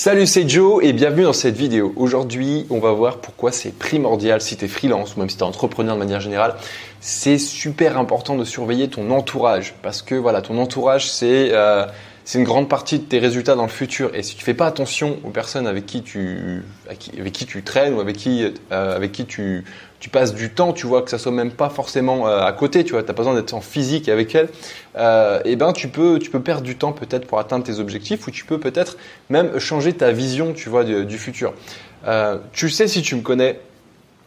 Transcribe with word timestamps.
Salut, 0.00 0.28
c'est 0.28 0.48
Joe 0.48 0.78
et 0.84 0.92
bienvenue 0.92 1.24
dans 1.24 1.32
cette 1.32 1.56
vidéo. 1.56 1.92
Aujourd'hui, 1.96 2.66
on 2.70 2.78
va 2.78 2.92
voir 2.92 3.16
pourquoi 3.16 3.50
c'est 3.50 3.76
primordial 3.76 4.40
si 4.40 4.56
tu 4.56 4.66
es 4.66 4.68
freelance 4.68 5.16
ou 5.16 5.18
même 5.18 5.28
si 5.28 5.36
tu 5.36 5.42
es 5.42 5.44
entrepreneur 5.44 5.96
de 5.96 5.98
manière 5.98 6.20
générale. 6.20 6.54
C'est 7.00 7.36
super 7.36 7.98
important 7.98 8.36
de 8.36 8.44
surveiller 8.44 8.86
ton 8.86 9.10
entourage 9.10 9.74
parce 9.82 10.02
que 10.02 10.14
voilà, 10.14 10.40
ton 10.40 10.56
entourage, 10.58 11.10
c'est 11.10 11.48
euh, 11.50 11.84
c'est 12.28 12.38
une 12.38 12.44
grande 12.44 12.68
partie 12.68 12.98
de 12.98 13.04
tes 13.04 13.20
résultats 13.20 13.54
dans 13.54 13.62
le 13.62 13.70
futur. 13.70 14.14
Et 14.14 14.22
si 14.22 14.36
tu 14.36 14.44
fais 14.44 14.52
pas 14.52 14.66
attention 14.66 15.16
aux 15.24 15.30
personnes 15.30 15.66
avec 15.66 15.86
qui 15.86 16.02
tu, 16.02 16.62
avec 16.86 17.32
qui 17.32 17.46
tu 17.46 17.62
traînes 17.62 17.94
ou 17.94 18.00
avec 18.00 18.18
qui, 18.18 18.44
euh, 18.70 18.94
avec 18.94 19.12
qui 19.12 19.24
tu, 19.24 19.64
tu 20.00 20.10
passes 20.10 20.34
du 20.34 20.50
temps, 20.50 20.72
tu 20.72 20.86
vois, 20.86 21.02
que 21.02 21.10
ça 21.10 21.18
soit 21.18 21.32
même 21.32 21.50
pas 21.50 21.70
forcément 21.70 22.28
euh, 22.28 22.40
à 22.40 22.52
côté, 22.52 22.84
tu 22.84 22.92
vois, 22.92 23.02
t'as 23.02 23.12
pas 23.12 23.22
besoin 23.22 23.34
d'être 23.34 23.54
en 23.54 23.60
physique 23.60 24.08
avec 24.08 24.34
elle, 24.34 24.48
euh, 24.96 25.40
et 25.44 25.56
ben 25.56 25.72
tu 25.72 25.88
peux, 25.88 26.18
tu 26.18 26.30
peux 26.30 26.40
perdre 26.40 26.62
du 26.62 26.76
temps 26.76 26.92
peut-être 26.92 27.26
pour 27.26 27.38
atteindre 27.38 27.64
tes 27.64 27.80
objectifs 27.80 28.26
ou 28.26 28.30
tu 28.30 28.44
peux 28.44 28.58
peut-être 28.58 28.96
même 29.28 29.58
changer 29.58 29.92
ta 29.92 30.12
vision, 30.12 30.52
tu 30.52 30.68
vois, 30.68 30.84
du, 30.84 31.18
futur. 31.18 31.52
Euh, 32.06 32.38
tu 32.52 32.70
sais 32.70 32.86
si 32.86 33.02
tu 33.02 33.16
me 33.16 33.22
connais, 33.22 33.60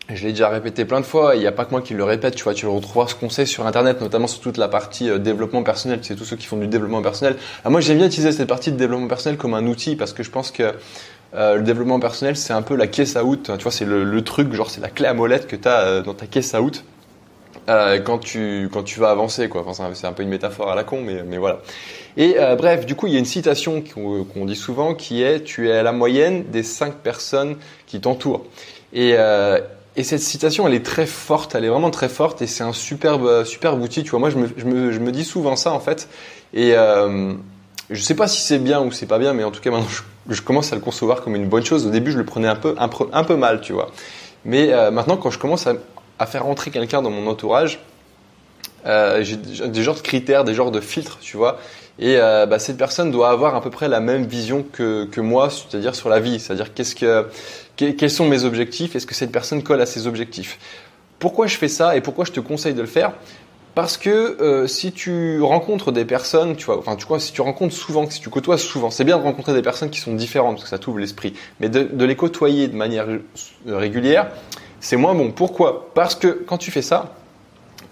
je 0.10 0.26
l'ai 0.26 0.32
déjà 0.32 0.50
répété 0.50 0.84
plein 0.84 1.00
de 1.00 1.06
fois, 1.06 1.36
il 1.36 1.40
n'y 1.40 1.48
a 1.48 1.54
pas 1.54 1.64
que 1.64 1.72
moi 1.72 1.82
qui 1.82 1.94
le 1.94 2.04
répète, 2.04 2.36
tu 2.36 2.44
vois, 2.44 2.54
tu 2.54 2.66
le 2.66 2.72
retrouveras 2.72 3.08
ce 3.08 3.16
conseil 3.16 3.48
sur 3.48 3.66
internet, 3.66 4.02
notamment 4.02 4.28
sur 4.28 4.42
toute 4.42 4.58
la 4.58 4.68
partie 4.68 5.10
euh, 5.10 5.20
développement 5.20 5.64
personnel, 5.64 6.00
c'est 6.02 6.16
tous 6.16 6.26
ceux 6.26 6.36
qui 6.36 6.48
font 6.48 6.58
du 6.58 6.68
développement 6.68 7.02
personnel. 7.02 7.38
Ah, 7.64 7.70
moi 7.70 7.80
j'aime 7.80 7.98
bien 7.98 8.08
utiliser 8.08 8.34
cette 8.34 8.50
partie 8.50 8.74
de 8.74 8.78
développement 8.78 9.08
personnel 9.08 9.38
comme 9.38 9.54
un 9.54 9.66
outil 9.68 9.96
parce 9.96 10.12
que 10.12 10.22
je 10.22 10.32
pense 10.32 10.52
que 10.52 10.74
euh, 11.36 11.56
le 11.56 11.64
développement 11.64 12.00
personnel 12.00 12.36
c'est 12.36 12.54
un 12.54 12.62
peu 12.62 12.76
la 12.76 12.88
caisse 12.88 13.16
à 13.16 13.24
out, 13.24 13.52
tu 13.58 13.64
vois, 13.64 13.72
c'est 13.72 13.86
le, 13.86 14.22
truc, 14.22 14.54
genre 14.54 14.70
c'est 14.70 14.82
la 14.82 14.90
clé 14.90 15.08
à 15.08 15.14
molette 15.14 15.48
que 15.48 15.56
tu 15.56 15.68
as 15.68 15.80
euh, 15.82 16.02
dans 16.02 16.14
ta 16.14 16.26
caisse 16.26 16.54
à 16.54 16.62
out. 16.62 16.84
quand 17.68 18.20
tu 18.20 18.70
quand 18.72 18.84
tu 18.84 19.00
vas 19.00 19.12
avancer 19.12 19.48
quoi. 19.48 19.66
C'est 19.94 20.08
un 20.08 20.14
peu 20.14 20.24
une 20.24 20.30
métaphore 20.30 20.72
à 20.72 20.76
la 20.76 20.84
con, 20.84 21.02
mais 21.02 21.38
voilà. 21.38 21.60
Et 22.18 22.36
bref, 22.58 22.86
du 22.86 22.96
coup, 22.96 23.08
il 23.08 23.14
y 23.14 23.16
a 23.16 23.20
une 23.20 23.26
citation 23.26 23.82
qu'on 23.82 24.46
dit 24.46 24.56
souvent 24.56 24.96
qui 24.96 25.24
est 25.24 25.44
tu 25.44 25.70
es 25.70 25.72
à 25.72 25.84
la 25.84 25.94
moyenne 25.94 26.44
des 26.52 26.64
cinq 26.64 26.96
personnes 26.96 27.56
qui 27.88 28.02
t'entourent. 28.02 28.44
Et 28.94 29.16
et 29.98 30.04
cette 30.04 30.22
citation, 30.22 30.68
elle 30.68 30.74
est 30.74 30.86
très 30.86 31.06
forte, 31.06 31.54
elle 31.54 31.66
est 31.66 31.70
vraiment 31.70 31.92
très 31.92 32.08
forte 32.08 32.42
et 32.42 32.48
c'est 32.48 32.64
un 32.64 32.72
superbe, 32.72 33.44
superbe 33.44 33.82
outil. 33.82 34.04
Tu 34.04 34.12
vois, 34.12 34.20
moi, 34.20 34.30
je 34.30 34.38
me, 34.38 34.50
je 34.56 34.66
me, 34.66 34.92
je 34.92 35.00
me 35.00 35.12
dis 35.12 35.26
souvent 35.26 35.58
ça 35.58 35.74
en 35.74 35.82
fait. 35.82 36.08
Et 36.54 36.74
euh, 36.76 37.34
je 37.90 38.02
sais 38.02 38.16
pas 38.16 38.28
si 38.28 38.42
c'est 38.42 38.60
bien 38.60 38.82
ou 38.82 38.92
c'est 38.92 39.06
pas 39.06 39.20
bien, 39.20 39.34
mais 39.34 39.44
en 39.44 39.52
tout 39.52 39.60
cas, 39.60 39.70
maintenant, 39.70 39.90
je, 39.90 40.02
commence 40.44 40.72
à 40.72 40.76
le 40.76 40.82
concevoir 40.82 41.22
comme 41.22 41.36
une 41.36 41.48
bonne 41.48 41.66
chose. 41.66 41.86
Au 41.86 41.90
début, 41.90 42.12
je 42.12 42.18
le 42.18 42.26
prenais 42.26 42.48
un 42.48 42.56
peu, 42.56 42.76
un, 42.80 43.24
peu 43.24 43.36
mal, 43.36 43.62
tu 43.62 43.74
vois. 43.74 43.92
Mais 44.46 44.74
euh, 44.74 44.92
maintenant, 44.92 45.18
quand 45.18 45.32
je 45.32 45.40
commence 45.40 45.68
à, 45.68 46.26
faire 46.26 46.44
rentrer 46.44 46.70
quelqu'un 46.70 47.02
dans 47.02 47.10
mon 47.10 47.28
entourage, 47.28 47.80
euh, 48.86 49.24
j'ai 49.24 49.38
des 49.38 49.84
genres 49.84 49.96
de 49.96 50.02
critères, 50.02 50.44
des 50.44 50.54
genres 50.54 50.72
de 50.72 50.80
filtres, 50.80 51.18
tu 51.20 51.38
vois. 51.38 51.60
Et 52.00 52.18
euh, 52.18 52.46
bah, 52.46 52.60
cette 52.60 52.78
personne 52.78 53.12
doit 53.12 53.30
avoir 53.30 53.56
à 53.56 53.62
peu 53.62 53.70
près 53.70 53.88
la 53.88 54.00
même 54.00 54.26
vision 54.26 54.64
que, 54.64 55.06
que 55.06 55.22
moi, 55.22 55.50
c'est-à-dire 55.50 55.96
sur 55.96 56.10
la 56.10 56.20
vie, 56.20 56.40
c'est-à-dire 56.40 56.74
qu'est-ce 56.74 56.96
que, 56.96 57.28
quels 57.76 58.10
sont 58.10 58.28
mes 58.28 58.44
objectifs, 58.44 58.96
est-ce 58.96 59.06
que 59.06 59.16
cette 59.16 59.32
personne 59.32 59.64
colle 59.64 59.82
à 59.82 59.86
ses 59.86 60.08
objectifs? 60.08 60.58
Pourquoi 61.20 61.48
je 61.48 61.58
fais 61.58 61.68
ça 61.68 61.96
et 61.96 62.02
pourquoi 62.02 62.26
je 62.26 62.32
te 62.32 62.40
conseille 62.40 62.74
de 62.74 62.82
le 62.82 62.88
faire? 62.88 63.14
Parce 63.74 63.98
que 63.98 64.10
euh, 64.10 64.68
si 64.68 64.92
tu 64.92 65.42
rencontres 65.42 65.92
des 65.92 66.06
personnes, 66.06 66.56
tu 66.56 66.66
vois, 66.66 66.78
enfin 66.78 66.96
tu 66.96 67.06
vois, 67.06 67.20
si 67.20 67.32
tu 67.32 67.42
rencontres 67.42 67.74
souvent, 67.74 68.10
si 68.10 68.20
tu 68.20 68.30
côtoies 68.30 68.58
souvent, 68.58 68.92
c'est 68.92 69.04
bien 69.04 69.18
de 69.18 69.24
rencontrer 69.24 69.54
des 69.54 69.62
personnes 69.62 69.90
qui 69.90 70.00
sont 70.00 70.14
différentes 70.14 70.56
parce 70.56 70.64
que 70.66 70.70
ça 70.70 70.78
t'ouvre 70.78 71.00
l'esprit, 71.00 71.34
mais 71.60 71.70
de, 71.70 72.06
les 72.06 72.16
côtoyer 72.16 72.68
de 72.68 72.76
manière 72.76 73.08
régulière, 73.66 74.30
c'est 74.80 74.98
moins 74.98 75.14
bon. 75.14 75.32
Pourquoi? 75.32 75.92
Parce 75.94 76.16
que 76.16 76.28
quand 76.28 76.58
tu 76.58 76.72
fais 76.72 76.82
ça, 76.82 77.16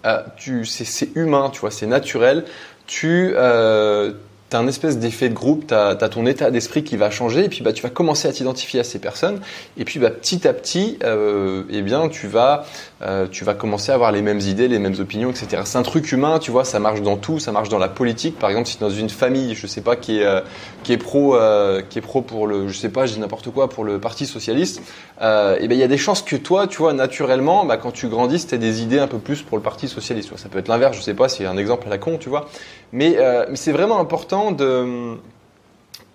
euh, 0.05 0.21
c'est 0.65 1.15
humain, 1.15 1.49
tu 1.51 1.61
vois, 1.61 1.71
c'est 1.71 1.87
naturel. 1.87 2.45
Tu 2.85 3.33
euh, 3.35 4.13
tu 4.49 4.55
as 4.55 4.59
un 4.59 4.67
espèce 4.67 4.97
d'effet 4.97 5.29
de 5.29 5.33
groupe, 5.33 5.67
tu 5.67 5.73
as, 5.73 5.95
ton 5.95 6.25
état 6.25 6.51
d'esprit 6.51 6.83
qui 6.83 6.97
va 6.97 7.09
changer, 7.09 7.45
et 7.45 7.49
puis 7.49 7.61
bah, 7.61 7.73
tu 7.73 7.83
vas 7.83 7.89
commencer 7.89 8.27
à 8.27 8.31
t'identifier 8.31 8.79
à 8.79 8.83
ces 8.83 8.99
personnes, 8.99 9.39
et 9.77 9.85
puis 9.85 9.99
bah, 9.99 10.09
petit 10.09 10.47
à 10.47 10.53
petit, 10.53 10.97
euh, 11.03 11.63
eh 11.69 11.81
bien, 11.81 12.09
tu 12.09 12.27
vas, 12.27 12.65
euh, 13.01 13.27
tu 13.29 13.43
vas 13.43 13.53
commencer 13.53 13.91
à 13.91 13.95
avoir 13.95 14.11
les 14.11 14.21
mêmes 14.21 14.39
idées, 14.39 14.67
les 14.67 14.79
mêmes 14.79 14.95
opinions, 14.99 15.29
etc. 15.29 15.61
C'est 15.65 15.77
un 15.77 15.83
truc 15.83 16.11
humain, 16.11 16.39
tu 16.39 16.51
vois, 16.51 16.65
ça 16.65 16.79
marche 16.79 17.01
dans 17.01 17.17
tout, 17.17 17.39
ça 17.39 17.51
marche 17.51 17.69
dans 17.69 17.77
la 17.77 17.89
politique. 17.89 18.39
Par 18.39 18.49
exemple, 18.49 18.67
si 18.67 18.79
dans 18.79 18.89
une 18.89 19.09
famille, 19.09 19.53
je 19.55 19.67
sais 19.67 19.81
pas, 19.81 19.95
qui 19.95 20.19
est, 20.19 20.25
euh, 20.25 20.41
qui 20.83 20.93
est 20.93 20.97
pro, 20.97 21.35
euh, 21.35 21.81
qui 21.87 21.99
est 21.99 22.01
pro 22.01 22.21
pour 22.21 22.47
le, 22.47 22.67
je 22.67 22.77
sais 22.77 22.89
pas, 22.89 23.05
je 23.05 23.13
dis 23.13 23.19
n'importe 23.19 23.51
quoi, 23.51 23.69
pour 23.69 23.83
le 23.83 23.99
Parti 23.99 24.25
socialiste, 24.25 24.81
euh, 25.21 25.57
et 25.59 25.67
ben 25.67 25.77
il 25.77 25.81
y 25.81 25.83
a 25.83 25.87
des 25.87 25.97
chances 25.97 26.21
que 26.21 26.35
toi, 26.35 26.67
tu 26.67 26.77
vois, 26.77 26.93
naturellement, 26.93 27.65
bah, 27.65 27.77
quand 27.77 27.91
tu 27.91 28.07
grandis, 28.07 28.47
tu 28.47 28.57
des 28.57 28.81
idées 28.81 28.99
un 28.99 29.07
peu 29.07 29.19
plus 29.19 29.43
pour 29.43 29.57
le 29.57 29.63
Parti 29.63 29.87
socialiste. 29.87 30.35
Ça 30.37 30.49
peut 30.49 30.59
être 30.59 30.67
l'inverse, 30.67 30.97
je 30.97 31.01
sais 31.01 31.13
pas, 31.13 31.29
c'est 31.29 31.45
un 31.45 31.57
exemple 31.57 31.87
à 31.87 31.89
la 31.89 31.97
con, 31.97 32.17
tu 32.19 32.29
vois. 32.29 32.49
Mais, 32.91 33.17
mais 33.49 33.55
c'est 33.55 33.71
vraiment 33.71 33.99
important 33.99 34.38
de 34.51 35.17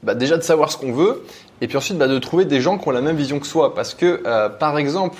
bah, 0.02 0.14
déjà 0.14 0.36
de 0.36 0.42
savoir 0.42 0.70
ce 0.70 0.76
qu'on 0.76 0.92
veut 0.92 1.24
et 1.60 1.66
puis 1.66 1.76
ensuite 1.76 1.98
bah, 1.98 2.08
de 2.08 2.18
trouver 2.18 2.44
des 2.44 2.60
gens 2.60 2.78
qui 2.78 2.88
ont 2.88 2.92
la 2.92 3.00
même 3.00 3.16
vision 3.16 3.40
que 3.40 3.46
soi. 3.46 3.74
Parce 3.74 3.94
que 3.94 4.22
euh, 4.26 4.48
par 4.48 4.78
exemple, 4.78 5.18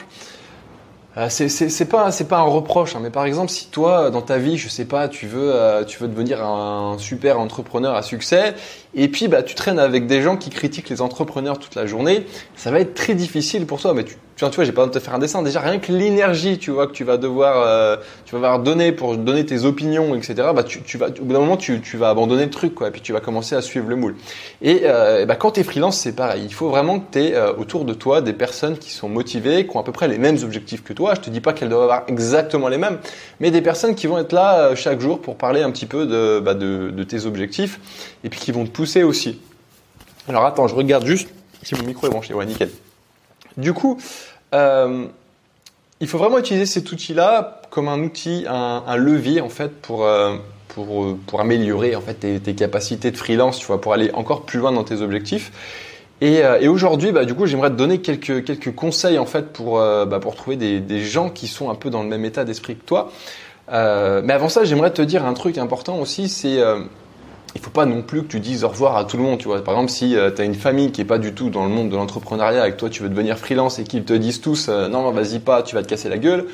euh, 1.17 1.29
c'est 1.29 1.89
pas 1.89 2.11
c'est 2.11 2.29
pas 2.29 2.39
un 2.39 2.43
reproche, 2.43 2.97
hein, 2.97 3.01
mais 3.03 3.11
par 3.11 3.25
exemple 3.25 3.51
si 3.51 3.69
toi 3.69 4.11
dans 4.11 4.23
ta 4.23 4.39
vie, 4.39 4.59
je 4.59 4.69
sais 4.69 4.85
pas, 4.85 5.09
tu 5.09 5.27
veux 5.27 5.55
euh, 5.55 5.85
tu 5.85 5.99
veux 6.01 6.09
devenir 6.09 6.45
un, 6.45 6.97
super 6.99 7.39
entrepreneur 7.39 7.95
à 7.95 8.03
succès 8.03 8.55
et 8.97 9.09
puis 9.09 9.29
bah 9.29 9.43
tu 9.43 9.55
traînes 9.55 9.79
avec 9.79 10.07
des 10.07 10.23
gens 10.23 10.37
qui 10.37 10.51
critiquent 10.51 10.89
les 10.89 11.01
entrepreneurs 11.01 11.59
toute 11.59 11.75
la 11.75 11.87
journée, 11.87 12.27
ça 12.57 12.71
va 12.71 12.81
être 12.81 12.95
très 12.95 13.15
difficile 13.15 13.67
pour 13.67 13.81
toi. 13.81 13.95
Mais 13.95 14.05
tu 14.05 14.17
tu 14.37 14.45
vois, 14.45 14.65
j'ai 14.65 14.73
pas 14.73 14.83
besoin 14.83 14.87
de 14.89 14.93
te 14.93 14.99
faire 14.99 15.15
un 15.15 15.19
dessin. 15.19 15.43
Déjà 15.43 15.61
rien 15.61 15.79
que 15.79 15.93
l'énergie, 15.93 16.59
tu 16.59 16.71
vois 16.71 16.87
que 16.87 16.93
tu 16.93 17.05
vas 17.05 17.17
devoir 17.17 17.63
euh, 17.67 17.97
tu 18.25 18.33
vas 18.33 18.39
devoir 18.39 18.59
donner 18.59 18.93
pour 18.93 19.17
donner 19.17 19.47
tes 19.47 19.65
opinions, 19.65 20.15
etc. 20.15 20.35
Bah 20.55 20.65
tu, 20.65 20.99
vas 20.99 21.09
au 21.09 21.25
bout 21.25 21.33
d'un 21.33 21.41
moment 21.41 21.57
tu, 21.57 21.81
tu 21.81 21.97
vas 21.97 22.11
abandonner 22.11 22.45
le 22.45 22.51
truc 22.51 22.75
quoi, 22.75 22.89
et 22.89 22.91
puis 22.91 23.01
tu 23.01 23.13
vas 23.13 23.21
commencer 23.21 23.55
à 23.55 23.63
suivre 23.63 23.89
le 23.89 23.97
moule. 23.97 24.17
Et, 24.63 24.83
et 24.83 25.27
bah 25.27 25.37
quand 25.37 25.53
t'es 25.53 25.63
freelance 25.63 25.99
c'est 25.99 26.17
pareil. 26.17 26.43
Il 26.45 26.53
faut 26.53 26.69
vraiment 26.69 26.99
que 26.99 27.11
t'aies 27.13 27.35
autour 27.59 27.85
de 27.85 27.95
toi 27.95 28.21
des 28.21 28.33
personnes 28.33 28.77
qui 28.77 28.91
sont 28.91 29.09
motivées, 29.09 29.67
qui 29.67 29.77
ont 29.77 29.81
à 29.81 29.85
peu 29.85 29.93
près 29.93 30.09
les 30.09 30.19
mêmes 30.19 30.39
objectifs 30.43 30.83
que 30.83 30.93
toi 30.93 31.15
je 31.15 31.21
te 31.21 31.31
dis 31.31 31.41
pas 31.41 31.53
qu'elles 31.53 31.69
doivent 31.69 31.85
avoir 31.85 32.05
exactement 32.09 32.69
les 32.69 32.79
mêmes, 32.79 32.99
mais 33.41 33.51
des 33.51 33.63
personnes 33.63 33.95
qui 33.95 34.07
vont 34.07 34.19
être 34.19 34.33
là 34.33 34.59
euh, 34.59 34.75
chaque 34.75 35.01
jour 35.01 35.21
pour 35.21 35.37
parler 35.37 35.63
un 35.63 35.71
petit 35.71 35.87
peu 35.87 36.41
bah, 36.41 36.55
de, 36.55 36.91
de, 36.91 37.05
tes 37.05 37.27
objectifs 37.27 37.79
et 38.25 38.29
puis 38.29 38.41
qui 38.41 38.53
vont 38.53 38.65
te 38.65 38.71
pousser 38.71 38.84
aussi. 39.03 39.41
Alors 40.29 40.45
attends, 40.45 40.69
je 40.69 40.75
regarde 40.75 41.07
juste 41.07 41.29
si 41.63 41.75
mon 41.75 41.85
micro 41.85 42.07
est 42.07 42.11
branché. 42.11 42.35
Ouais, 42.35 42.47
nickel. 42.47 42.71
Du 43.57 43.73
coup, 43.73 43.99
euh, 44.55 45.07
il 46.01 46.09
faut 46.09 46.19
vraiment 46.19 46.39
utiliser 46.39 46.67
cet 46.67 46.91
outil-là 46.91 47.63
comme 47.71 47.89
un 47.89 48.01
outil, 48.01 48.45
un, 48.49 48.97
levier 48.97 49.41
en 49.41 49.49
fait 49.49 49.81
pour 49.81 50.05
euh, 50.05 50.37
pour, 50.69 51.17
pour 51.27 51.41
améliorer 51.41 51.95
en 51.95 52.01
fait 52.01 52.15
tes, 52.15 52.41
tes, 52.41 52.55
capacités 52.55 53.11
de 53.11 53.17
freelance, 53.17 53.59
tu 53.59 53.67
vois, 53.67 53.81
pour 53.81 53.93
aller 53.93 54.11
encore 54.13 54.43
plus 54.43 54.59
loin 54.59 54.73
dans 54.73 54.85
tes 54.85 55.01
objectifs. 55.01 55.53
Euh, 56.23 56.59
et, 56.61 56.69
aujourd'hui, 56.69 57.13
bah, 57.13 57.25
du 57.25 57.35
coup, 57.35 57.47
j'aimerais 57.47 57.71
te 57.71 57.75
donner 57.75 57.99
quelques, 57.99 58.45
quelques 58.45 58.75
conseils 58.75 59.19
en 59.19 59.27
fait 59.27 59.53
pour, 59.53 59.79
euh, 59.79 60.07
bah, 60.07 60.21
pour 60.21 60.37
trouver 60.37 60.57
des, 60.57 60.81
des, 60.81 61.01
gens 61.01 61.29
qui 61.29 61.49
sont 61.49 61.71
un 61.71 61.75
peu 61.75 61.91
dans 61.91 62.03
le 62.03 62.09
même 62.09 62.25
état 62.25 62.45
d'esprit 62.45 62.77
que 62.77 62.85
toi. 62.85 63.11
Euh, 63.73 64.23
mais 64.25 64.33
avant 64.33 64.49
ça, 64.49 64.65
j'aimerais 64.65 64.93
te 64.93 65.03
dire 65.03 65.25
un 65.25 65.35
truc 65.35 65.59
important 65.59 65.99
aussi, 65.99 66.29
c'est 66.29 66.61
euh, 66.61 66.81
il 67.55 67.61
faut 67.61 67.71
pas 67.71 67.87
non 67.87 68.03
plus 68.03 68.23
que 68.23 68.29
tu 68.29 68.41
dises 68.41 68.65
au 68.65 68.69
revoir 68.69 68.97
à 68.97 69.05
tout 69.05 69.17
le 69.17 69.23
monde. 69.23 69.39
Tu 69.39 69.47
vois, 69.47 69.63
par 69.63 69.75
exemple, 69.75 69.91
si 69.91 70.17
tu 70.35 70.43
as 70.43 70.45
une 70.45 70.55
famille 70.55 70.93
qui 70.93 71.01
est 71.01 71.07
pas 71.07 71.19
du 71.19 71.35
tout 71.35 71.51
dans 71.51 71.65
le 71.65 71.71
monde 71.71 71.89
de 71.89 71.97
l'entrepreneuriat 71.97 72.63
avec 72.63 72.77
toi, 72.77 72.91
tu 72.91 73.03
veux 73.03 73.09
devenir 73.09 73.39
freelance 73.39 73.79
et 73.79 73.85
qu'ils 73.85 74.05
te 74.05 74.13
disent 74.13 74.41
tous 74.41 74.69
non, 74.69 75.11
vas-y 75.13 75.39
pas, 75.39 75.63
tu 75.63 75.75
vas 75.75 75.83
te 75.83 75.89
casser 75.89 76.09
la 76.09 76.19
gueule 76.19 76.47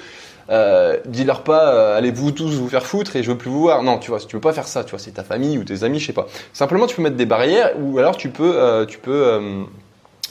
euh, 0.51 0.97
dis-leur 1.07 1.45
pas 1.45 1.73
euh, 1.75 1.97
allez 1.97 2.11
vous 2.11 2.33
tous 2.33 2.55
vous 2.55 2.69
faire 2.69 2.85
foutre 2.85 3.15
et 3.15 3.23
je 3.23 3.31
veux 3.31 3.39
plus 3.39 3.51
vous 3.51 3.61
voir. 3.61 3.83
Non, 3.83 3.99
tu 3.99 4.11
vois, 4.11 4.19
tu 4.19 4.27
peux 4.27 4.41
pas 4.41 4.53
faire 4.53 4.67
ça, 4.67 4.85
tu 4.85 4.91
vois, 4.91 4.99
c'est 4.99 5.13
ta 5.13 5.23
famille 5.23 5.59
ou 5.59 5.65
tes 5.65 5.85
amis, 5.85 6.01
je 6.01 6.07
sais 6.07 6.13
pas. 6.13 6.27
Simplement, 6.53 6.87
tu 6.87 6.97
peux 6.97 7.03
mettre 7.03 7.17
des 7.17 7.27
barrières 7.27 7.73
ou 7.81 7.99
alors 7.99 8.17
tu 8.17 8.31
peux, 8.31 8.53
euh, 8.57 8.85
tu 8.85 8.99
peux, 8.99 9.27
euh, 9.27 9.63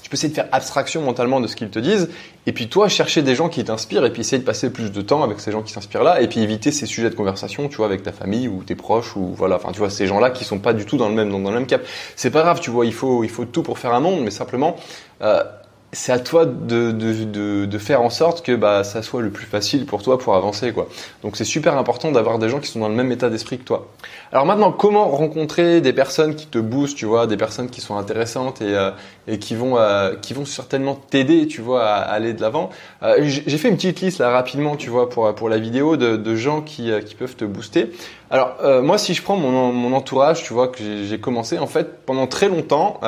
tu 0.09 0.13
peux 0.13 0.15
essayer 0.15 0.29
de 0.29 0.35
faire 0.35 0.49
abstraction 0.51 1.03
mentalement 1.03 1.39
de 1.39 1.45
ce 1.45 1.55
qu'ils 1.55 1.69
te 1.69 1.77
disent 1.77 2.09
et 2.47 2.51
puis 2.51 2.67
toi 2.67 2.87
chercher 2.87 3.21
des 3.21 3.35
gens 3.35 3.47
qui 3.47 3.63
t'inspirent 3.63 4.03
et 4.05 4.11
puis 4.11 4.21
essayer 4.21 4.39
de 4.39 4.43
passer 4.43 4.71
plus 4.73 4.91
de 4.91 5.01
temps 5.01 5.21
avec 5.21 5.39
ces 5.39 5.51
gens 5.51 5.61
qui 5.61 5.71
s'inspirent 5.71 6.01
là 6.01 6.19
et 6.19 6.27
puis 6.27 6.39
éviter 6.39 6.71
ces 6.71 6.87
sujets 6.87 7.11
de 7.11 7.15
conversation, 7.15 7.67
tu 7.67 7.77
vois, 7.77 7.85
avec 7.85 8.01
ta 8.01 8.11
famille 8.11 8.47
ou 8.47 8.63
tes 8.63 8.73
proches 8.73 9.15
ou 9.15 9.35
voilà, 9.35 9.57
enfin 9.57 9.71
tu 9.71 9.77
vois, 9.77 9.91
ces 9.91 10.07
gens-là 10.07 10.31
qui 10.31 10.45
sont 10.45 10.57
pas 10.57 10.73
du 10.73 10.85
tout 10.85 10.97
dans 10.97 11.09
le 11.09 11.13
même 11.13 11.29
dans 11.29 11.37
le 11.37 11.55
même 11.55 11.67
cap. 11.67 11.83
C'est 12.15 12.31
pas 12.31 12.41
grave, 12.41 12.59
tu 12.59 12.71
vois, 12.71 12.87
il 12.87 12.93
faut 12.93 13.23
il 13.23 13.29
faut 13.29 13.45
tout 13.45 13.61
pour 13.61 13.77
faire 13.77 13.93
un 13.93 13.99
monde, 13.99 14.21
mais 14.23 14.31
simplement 14.31 14.77
euh, 15.21 15.43
c'est 15.91 16.11
à 16.11 16.19
toi 16.19 16.45
de, 16.45 16.91
de, 16.91 17.23
de, 17.23 17.65
de, 17.65 17.77
faire 17.79 18.01
en 18.01 18.11
sorte 18.11 18.45
que 18.45 18.55
bah, 18.55 18.83
ça 18.83 19.01
soit 19.01 19.23
le 19.23 19.31
plus 19.31 19.45
facile 19.45 19.87
pour 19.87 20.03
toi 20.03 20.19
pour 20.19 20.35
avancer. 20.35 20.71
quoi. 20.71 20.87
Donc 21.23 21.35
c'est 21.35 21.45
super 21.45 21.77
important 21.77 22.11
d'avoir 22.11 22.37
des 22.37 22.47
gens 22.47 22.59
qui 22.59 22.69
sont 22.69 22.79
dans 22.79 22.89
le 22.89 22.95
même 22.95 23.11
état 23.11 23.29
d'esprit 23.29 23.57
que 23.57 23.63
toi. 23.63 23.87
Alors 24.31 24.45
maintenant, 24.45 24.71
comment 24.71 25.07
rencontrer 25.07 25.81
des 25.81 25.93
personnes 25.93 26.35
qui 26.35 26.45
te 26.45 26.59
boostent, 26.59 26.95
tu 26.95 27.05
vois, 27.05 27.25
des 27.25 27.37
personnes 27.37 27.69
qui 27.69 27.81
sont 27.81 27.97
intéressantes 27.97 28.61
et, 28.61 28.75
euh, 28.75 28.91
et 29.27 29.39
qui, 29.39 29.55
vont, 29.55 29.77
euh, 29.77 30.15
qui 30.15 30.35
vont 30.35 30.45
certainement 30.45 30.93
t'aider, 30.95 31.47
tu 31.47 31.61
vois, 31.61 31.83
à, 31.85 32.01
aller 32.01 32.33
de 32.33 32.41
l'avant? 32.41 32.69
Euh, 33.01 33.23
j'ai 33.25 33.57
fait 33.57 33.69
une 33.69 33.75
petite 33.75 34.01
liste 34.01 34.19
là 34.19 34.29
rapidement, 34.29 34.75
tu 34.75 34.91
vois, 34.91 35.09
pour, 35.09 35.33
pour 35.33 35.49
la 35.49 35.57
vidéo 35.57 35.97
de, 35.97 36.17
de 36.17 36.35
gens 36.35 36.61
qui, 36.61 36.91
qui 37.05 37.15
peuvent 37.15 37.35
te 37.35 37.45
booster. 37.45 37.91
Alors 38.29 38.57
moi, 38.83 38.99
si 38.99 39.15
je 39.15 39.23
prends 39.23 39.37
mon, 39.37 39.71
mon 39.71 39.95
entourage, 39.95 40.43
tu 40.43 40.53
vois, 40.53 40.67
que 40.67 40.77
j'ai 40.77 41.19
commencé, 41.19 41.57
en 41.57 41.65
fait, 41.65 42.05
pendant 42.05 42.27
très 42.27 42.47
longtemps, 42.47 42.99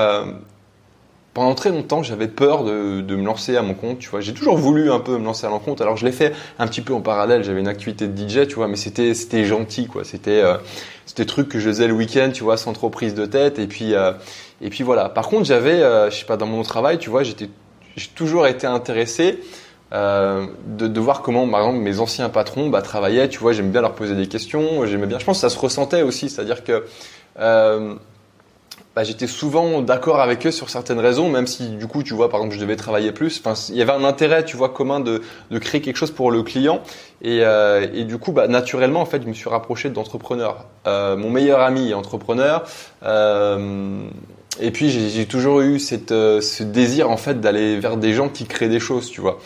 pendant 1.33 1.55
très 1.55 1.69
longtemps, 1.69 2.03
j'avais 2.03 2.27
peur 2.27 2.63
de, 2.63 3.01
de, 3.01 3.15
me 3.15 3.25
lancer 3.25 3.55
à 3.55 3.61
mon 3.61 3.73
compte, 3.73 3.99
tu 3.99 4.09
vois. 4.09 4.19
J'ai 4.19 4.33
toujours 4.33 4.57
voulu 4.57 4.91
un 4.91 4.99
peu 4.99 5.17
me 5.17 5.23
lancer 5.23 5.47
à 5.47 5.49
mon 5.49 5.59
compte. 5.59 5.79
Alors, 5.79 5.95
je 5.95 6.05
l'ai 6.05 6.11
fait 6.11 6.33
un 6.59 6.67
petit 6.67 6.81
peu 6.81 6.93
en 6.93 7.01
parallèle. 7.01 7.43
J'avais 7.43 7.61
une 7.61 7.69
activité 7.69 8.07
de 8.07 8.17
DJ, 8.17 8.47
tu 8.47 8.55
vois, 8.55 8.67
mais 8.67 8.75
c'était, 8.75 9.13
c'était 9.13 9.45
gentil, 9.45 9.87
quoi. 9.87 10.03
C'était, 10.03 10.41
euh, 10.41 10.57
c'était 11.05 11.25
truc 11.25 11.47
que 11.47 11.59
je 11.59 11.69
faisais 11.69 11.87
le 11.87 11.93
week-end, 11.93 12.31
tu 12.33 12.43
vois, 12.43 12.57
sans 12.57 12.73
trop 12.73 12.89
prise 12.89 13.15
de 13.15 13.25
tête. 13.25 13.59
Et 13.59 13.67
puis, 13.67 13.95
euh, 13.95 14.11
et 14.61 14.69
puis 14.69 14.83
voilà. 14.83 15.07
Par 15.09 15.29
contre, 15.29 15.45
j'avais, 15.45 15.81
euh, 15.81 16.09
je 16.09 16.17
sais 16.17 16.25
pas, 16.25 16.37
dans 16.37 16.45
mon 16.45 16.63
travail, 16.63 16.97
tu 16.97 17.09
vois, 17.09 17.23
j'étais, 17.23 17.49
j'ai 17.95 18.09
toujours 18.09 18.45
été 18.45 18.67
intéressé 18.67 19.39
euh, 19.93 20.47
de, 20.65 20.87
de, 20.87 20.99
voir 21.01 21.21
comment, 21.21 21.47
par 21.49 21.61
exemple, 21.61 21.79
mes 21.79 21.99
anciens 21.99 22.29
patrons 22.29 22.69
bah, 22.69 22.81
travaillaient. 22.81 23.27
Tu 23.29 23.39
vois, 23.39 23.51
j'aimais 23.51 23.69
bien 23.69 23.81
leur 23.81 23.93
poser 23.93 24.15
des 24.15 24.27
questions. 24.27 24.85
J'aimais 24.85 25.07
bien. 25.07 25.19
Je 25.19 25.25
pense 25.25 25.37
que 25.37 25.41
ça 25.41 25.49
se 25.49 25.59
ressentait 25.59 26.01
aussi, 26.01 26.29
c'est-à-dire 26.29 26.63
que 26.63 26.85
euh, 27.39 27.95
bah, 28.95 29.03
j'étais 29.03 29.27
souvent 29.27 29.81
d'accord 29.81 30.19
avec 30.19 30.45
eux 30.45 30.51
sur 30.51 30.69
certaines 30.69 30.99
raisons, 30.99 31.29
même 31.29 31.47
si 31.47 31.69
du 31.69 31.87
coup, 31.87 32.03
tu 32.03 32.13
vois, 32.13 32.29
par 32.29 32.41
exemple, 32.41 32.55
je 32.55 32.59
devais 32.59 32.75
travailler 32.75 33.11
plus. 33.11 33.41
Enfin, 33.43 33.53
il 33.69 33.75
y 33.75 33.81
avait 33.81 33.93
un 33.93 34.03
intérêt, 34.03 34.43
tu 34.43 34.57
vois, 34.57 34.69
commun 34.69 34.99
de, 34.99 35.21
de 35.49 35.59
créer 35.59 35.81
quelque 35.81 35.95
chose 35.95 36.11
pour 36.11 36.29
le 36.29 36.43
client. 36.43 36.81
Et, 37.21 37.39
euh, 37.41 37.87
et 37.93 38.03
du 38.03 38.17
coup, 38.17 38.31
bah, 38.33 38.47
naturellement, 38.47 39.01
en 39.01 39.05
fait, 39.05 39.21
je 39.23 39.27
me 39.27 39.33
suis 39.33 39.49
rapproché 39.49 39.89
d'entrepreneurs. 39.89 40.65
Euh, 40.87 41.15
mon 41.15 41.29
meilleur 41.29 41.61
ami 41.61 41.91
est 41.91 41.93
entrepreneur. 41.93 42.63
Euh, 43.03 44.09
et 44.59 44.71
puis 44.71 44.89
j'ai 44.89 45.25
toujours 45.25 45.61
eu 45.61 45.79
cette, 45.79 46.11
euh, 46.11 46.41
ce 46.41 46.63
désir 46.63 47.09
en 47.09 47.15
fait 47.15 47.39
d'aller 47.39 47.79
vers 47.79 47.95
des 47.95 48.13
gens 48.13 48.27
qui 48.27 48.45
créent 48.45 48.67
des 48.67 48.81
choses, 48.81 49.09
tu 49.09 49.21
vois. 49.21 49.39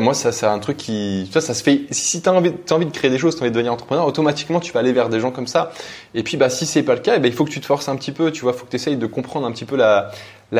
Moi, 0.00 0.12
c'est 0.12 0.44
un 0.44 0.58
truc 0.58 0.76
qui, 0.76 1.30
ça, 1.32 1.40
se 1.40 1.62
fait. 1.62 1.82
Si 1.90 2.20
tu 2.20 2.28
as 2.28 2.32
envie, 2.32 2.52
as 2.68 2.72
envie 2.72 2.86
de 2.86 2.90
créer 2.90 3.10
des 3.10 3.18
choses, 3.18 3.36
tu 3.36 3.40
as 3.40 3.42
envie 3.42 3.50
de 3.50 3.54
devenir 3.54 3.72
entrepreneur, 3.72 4.06
automatiquement 4.06 4.60
tu 4.60 4.72
vas 4.72 4.80
aller 4.80 4.92
vers 4.92 5.08
des 5.08 5.20
gens 5.20 5.30
comme 5.30 5.46
ça. 5.46 5.70
Et 6.14 6.22
puis 6.22 6.36
bah 6.36 6.50
si 6.50 6.66
c'est 6.66 6.82
pas 6.82 6.94
le 6.94 7.00
cas, 7.00 7.14
eh 7.16 7.20
ben, 7.20 7.28
il 7.28 7.34
faut 7.34 7.44
que 7.44 7.50
tu 7.50 7.60
te 7.60 7.66
forces 7.66 7.88
un 7.88 7.96
petit 7.96 8.12
peu, 8.12 8.32
tu 8.32 8.42
vois. 8.42 8.52
Faut 8.52 8.64
que 8.64 8.70
tu 8.70 8.76
essayes 8.76 8.96
de 8.96 9.06
comprendre 9.06 9.46
un 9.46 9.52
petit 9.52 9.64
peu 9.64 9.76
la, 9.76 10.10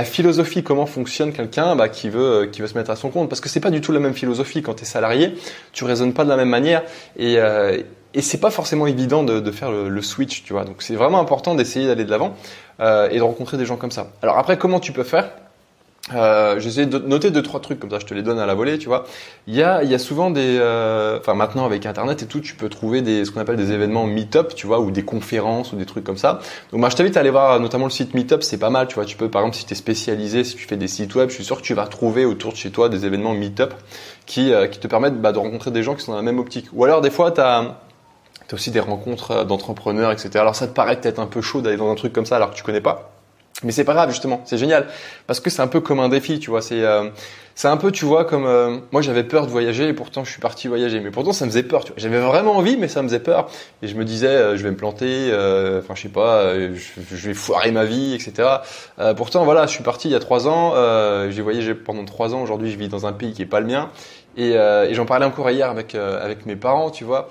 philosophie, 0.04 0.62
comment 0.62 0.86
fonctionne 0.86 1.32
quelqu'un 1.32 1.74
bah, 1.74 1.88
qui 1.88 2.08
veut 2.10 2.48
qui 2.50 2.60
veut 2.60 2.68
se 2.68 2.74
mettre 2.74 2.90
à 2.90 2.96
son 2.96 3.10
compte, 3.10 3.28
parce 3.28 3.40
que 3.40 3.48
c'est 3.48 3.60
pas 3.60 3.70
du 3.70 3.80
tout 3.80 3.92
la 3.92 4.00
même 4.00 4.14
philosophie 4.14 4.62
quand 4.62 4.74
tu 4.74 4.82
es 4.82 4.86
salarié. 4.86 5.34
Tu 5.72 5.84
raisonnes 5.84 6.12
pas 6.12 6.24
de 6.24 6.28
la 6.28 6.36
même 6.36 6.50
manière 6.50 6.82
et 7.16 7.38
euh, 7.38 7.78
et 8.14 8.22
c'est 8.22 8.38
pas 8.38 8.50
forcément 8.50 8.86
évident 8.86 9.22
de, 9.22 9.50
faire 9.50 9.70
le, 9.70 9.88
le, 9.88 10.02
switch, 10.02 10.42
tu 10.42 10.52
vois. 10.54 10.64
Donc 10.64 10.76
c'est 10.80 10.94
vraiment 10.94 11.20
important 11.20 11.54
d'essayer 11.54 11.86
d'aller 11.86 12.04
de 12.04 12.10
l'avant 12.10 12.34
euh, 12.80 13.08
et 13.10 13.18
de 13.18 13.22
rencontrer 13.22 13.58
des 13.58 13.66
gens 13.66 13.76
comme 13.76 13.90
ça. 13.90 14.08
Alors 14.22 14.38
après, 14.38 14.56
comment 14.56 14.80
tu 14.80 14.92
peux 14.92 15.04
faire? 15.04 15.30
Euh, 16.14 16.58
J'essaie 16.58 16.86
de 16.86 16.98
noter 16.98 17.30
deux 17.30 17.42
trois 17.42 17.60
trucs 17.60 17.80
comme 17.80 17.90
ça, 17.90 17.98
je 17.98 18.06
te 18.06 18.14
les 18.14 18.22
donne 18.22 18.38
à 18.38 18.46
la 18.46 18.54
volée, 18.54 18.78
tu 18.78 18.88
vois. 18.88 19.04
Il 19.46 19.54
y 19.54 19.62
a, 19.62 19.82
il 19.82 19.90
y 19.90 19.94
a 19.94 19.98
souvent 19.98 20.30
des, 20.30 20.58
euh, 20.58 21.18
enfin 21.18 21.34
maintenant 21.34 21.64
avec 21.64 21.86
Internet 21.86 22.22
et 22.22 22.26
tout, 22.26 22.40
tu 22.40 22.54
peux 22.54 22.68
trouver 22.68 23.02
des 23.02 23.24
ce 23.24 23.30
qu'on 23.30 23.40
appelle 23.40 23.56
des 23.56 23.72
événements 23.72 24.06
Meetup, 24.06 24.54
tu 24.54 24.66
vois, 24.66 24.80
ou 24.80 24.90
des 24.90 25.04
conférences 25.04 25.72
ou 25.72 25.76
des 25.76 25.86
trucs 25.86 26.04
comme 26.04 26.16
ça. 26.16 26.40
Donc 26.72 26.80
moi 26.80 26.88
je 26.90 26.96
t'invite 26.96 27.16
à 27.16 27.20
aller 27.20 27.30
voir 27.30 27.60
notamment 27.60 27.84
le 27.84 27.90
site 27.90 28.14
Meetup, 28.14 28.42
c'est 28.42 28.58
pas 28.58 28.70
mal, 28.70 28.88
tu 28.88 28.94
vois. 28.94 29.04
Tu 29.04 29.16
peux 29.16 29.28
par 29.28 29.42
exemple 29.42 29.56
si 29.56 29.66
tu 29.66 29.72
es 29.72 29.76
spécialisé, 29.76 30.44
si 30.44 30.56
tu 30.56 30.66
fais 30.66 30.76
des 30.76 30.88
sites 30.88 31.14
web, 31.14 31.28
je 31.30 31.34
suis 31.34 31.44
sûr 31.44 31.56
que 31.58 31.62
tu 31.62 31.74
vas 31.74 31.86
trouver 31.86 32.24
autour 32.24 32.52
de 32.52 32.56
chez 32.56 32.70
toi 32.70 32.88
des 32.88 33.06
événements 33.06 33.34
Meetup 33.34 33.74
qui 34.26 34.52
euh, 34.52 34.66
qui 34.66 34.78
te 34.78 34.86
permettent 34.86 35.20
bah, 35.20 35.32
de 35.32 35.38
rencontrer 35.38 35.70
des 35.70 35.82
gens 35.82 35.94
qui 35.94 36.02
sont 36.04 36.12
dans 36.12 36.18
la 36.18 36.22
même 36.24 36.38
optique. 36.38 36.66
Ou 36.72 36.84
alors 36.84 37.00
des 37.00 37.10
fois 37.10 37.30
tu 37.32 37.40
as 37.40 37.76
tu 38.48 38.54
aussi 38.54 38.70
des 38.70 38.80
rencontres 38.80 39.30
euh, 39.32 39.44
d'entrepreneurs, 39.44 40.10
etc. 40.10 40.30
Alors 40.36 40.56
ça 40.56 40.66
te 40.66 40.72
paraît 40.72 41.00
peut-être 41.00 41.18
un 41.18 41.26
peu 41.26 41.40
chaud 41.42 41.60
d'aller 41.60 41.76
dans 41.76 41.90
un 41.90 41.94
truc 41.94 42.12
comme 42.12 42.26
ça 42.26 42.36
alors 42.36 42.50
que 42.50 42.56
tu 42.56 42.62
connais 42.62 42.80
pas. 42.80 43.17
Mais 43.64 43.72
c'est 43.72 43.84
pas 43.84 43.94
grave 43.94 44.10
justement, 44.10 44.40
c'est 44.44 44.56
génial 44.56 44.86
parce 45.26 45.40
que 45.40 45.50
c'est 45.50 45.62
un 45.62 45.66
peu 45.66 45.80
comme 45.80 45.98
un 45.98 46.08
défi, 46.08 46.38
tu 46.38 46.50
vois. 46.50 46.62
C'est 46.62 46.84
euh, 46.84 47.08
c'est 47.56 47.66
un 47.66 47.76
peu, 47.76 47.90
tu 47.90 48.04
vois, 48.04 48.24
comme 48.24 48.46
euh, 48.46 48.78
moi 48.92 49.02
j'avais 49.02 49.24
peur 49.24 49.46
de 49.46 49.50
voyager 49.50 49.88
et 49.88 49.92
pourtant 49.92 50.22
je 50.22 50.30
suis 50.30 50.40
parti 50.40 50.68
voyager. 50.68 51.00
Mais 51.00 51.10
pourtant 51.10 51.32
ça 51.32 51.44
me 51.44 51.50
faisait 51.50 51.64
peur. 51.64 51.82
Tu 51.82 51.90
vois. 51.90 51.98
J'avais 51.98 52.20
vraiment 52.20 52.56
envie, 52.56 52.76
mais 52.76 52.86
ça 52.86 53.02
me 53.02 53.08
faisait 53.08 53.18
peur. 53.18 53.50
Et 53.82 53.88
je 53.88 53.96
me 53.96 54.04
disais, 54.04 54.56
je 54.56 54.62
vais 54.62 54.70
me 54.70 54.76
planter, 54.76 55.32
enfin 55.78 55.96
je 55.96 56.02
sais 56.02 56.08
pas, 56.08 56.54
je, 56.54 56.78
je, 57.10 57.28
vais 57.28 57.34
foirer 57.34 57.72
ma 57.72 57.84
vie, 57.84 58.14
etc. 58.14 58.48
pourtant 59.16 59.44
voilà, 59.44 59.66
je 59.66 59.72
suis 59.72 59.82
parti 59.82 60.08
il 60.08 60.12
y 60.12 60.14
a 60.14 60.20
trois 60.20 60.46
ans. 60.46 60.74
j'ai 61.28 61.42
voyagé 61.42 61.74
pendant 61.74 62.04
trois 62.04 62.36
ans. 62.36 62.42
Aujourd'hui, 62.42 62.70
je 62.70 62.78
vis 62.78 62.88
dans 62.88 63.06
un 63.06 63.12
pays 63.12 63.32
qui 63.32 63.42
est 63.42 63.46
pas 63.46 63.58
le 63.58 63.66
mien. 63.66 63.90
Et, 64.36 64.50
et 64.52 64.94
j'en 64.94 65.04
parlais 65.04 65.26
encore 65.26 65.50
hier 65.50 65.68
avec 65.68 65.96
avec 65.96 66.46
mes 66.46 66.54
parents, 66.54 66.90
tu 66.90 67.02
vois. 67.02 67.28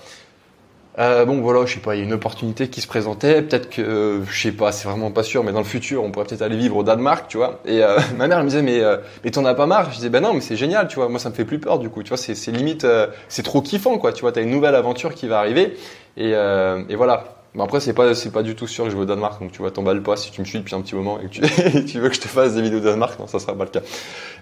Euh, 0.99 1.25
bon 1.25 1.41
voilà, 1.41 1.65
je 1.67 1.75
sais 1.75 1.79
pas, 1.79 1.95
il 1.95 1.99
y 1.99 2.01
a 2.01 2.05
une 2.05 2.13
opportunité 2.13 2.69
qui 2.69 2.81
se 2.81 2.88
présentait, 2.88 3.44
peut-être 3.44 3.69
que, 3.69 3.83
euh, 3.83 4.25
je 4.25 4.41
sais 4.41 4.51
pas, 4.51 4.71
c'est 4.71 4.88
vraiment 4.88 5.11
pas 5.11 5.21
sûr, 5.21 5.44
mais 5.44 5.51
dans 5.51 5.59
le 5.59 5.63
futur, 5.65 6.03
on 6.03 6.09
pourrait 6.09 6.25
peut-être 6.25 6.41
aller 6.41 6.57
vivre 6.57 6.75
au 6.77 6.81
Danemark, 6.83 7.27
tu 7.27 7.38
vois. 7.38 7.59
Et 7.65 7.83
euh, 7.83 7.99
ma 8.17 8.27
mère 8.27 8.39
me 8.44 8.49
disait, 8.49 8.63
mais, 8.63 8.81
euh, 8.81 8.97
mais 9.23 9.29
t'en 9.29 9.45
as 9.45 9.53
pas 9.53 9.67
marre? 9.67 9.91
Je 9.91 9.97
disais, 9.97 10.09
ben 10.09 10.21
non, 10.23 10.33
mais 10.33 10.41
c'est 10.41 10.55
génial, 10.55 10.88
tu 10.88 10.95
vois, 10.95 11.07
moi 11.07 11.19
ça 11.19 11.29
me 11.29 11.35
fait 11.35 11.45
plus 11.45 11.59
peur 11.59 11.77
du 11.77 11.89
coup, 11.89 12.01
tu 12.01 12.09
vois, 12.09 12.17
c'est 12.17 12.33
limite, 12.51 12.83
euh, 12.83 13.07
c'est 13.29 13.44
trop 13.44 13.61
kiffant, 13.61 13.99
quoi, 13.99 14.11
tu 14.11 14.21
vois, 14.21 14.31
t'as 14.31 14.41
une 14.41 14.49
nouvelle 14.49 14.73
aventure 14.73 15.13
qui 15.13 15.27
va 15.27 15.38
arriver, 15.38 15.77
et, 16.17 16.31
et 16.31 16.95
voilà. 16.95 17.37
Bon 17.55 17.63
après 17.63 17.79
c'est 17.79 17.94
pas 17.94 18.13
c'est 18.13 18.31
pas 18.31 18.44
du 18.44 18.55
tout 18.55 18.67
sûr 18.67 18.83
que 18.83 18.91
je 18.91 18.95
vais 18.95 19.01
au 19.01 19.05
Danemark 19.05 19.41
donc 19.41 19.51
tu 19.51 19.59
vois 19.59 19.71
t'emballes 19.71 20.03
pas 20.03 20.15
si 20.15 20.31
tu 20.31 20.41
me 20.41 20.45
suis 20.45 20.59
depuis 20.59 20.75
un 20.75 20.81
petit 20.81 20.95
moment 20.95 21.19
et 21.19 21.27
que 21.27 21.81
tu, 21.81 21.99
veux 21.99 22.09
que 22.09 22.15
je 22.15 22.21
te 22.21 22.27
fasse 22.27 22.53
des 22.53 22.61
vidéos 22.61 22.79
au 22.79 22.83
Danemark 22.83 23.17
non 23.19 23.25
ça 23.25 23.39
sera 23.39 23.55
pas 23.55 23.63
le 23.63 23.69
cas. 23.69 23.79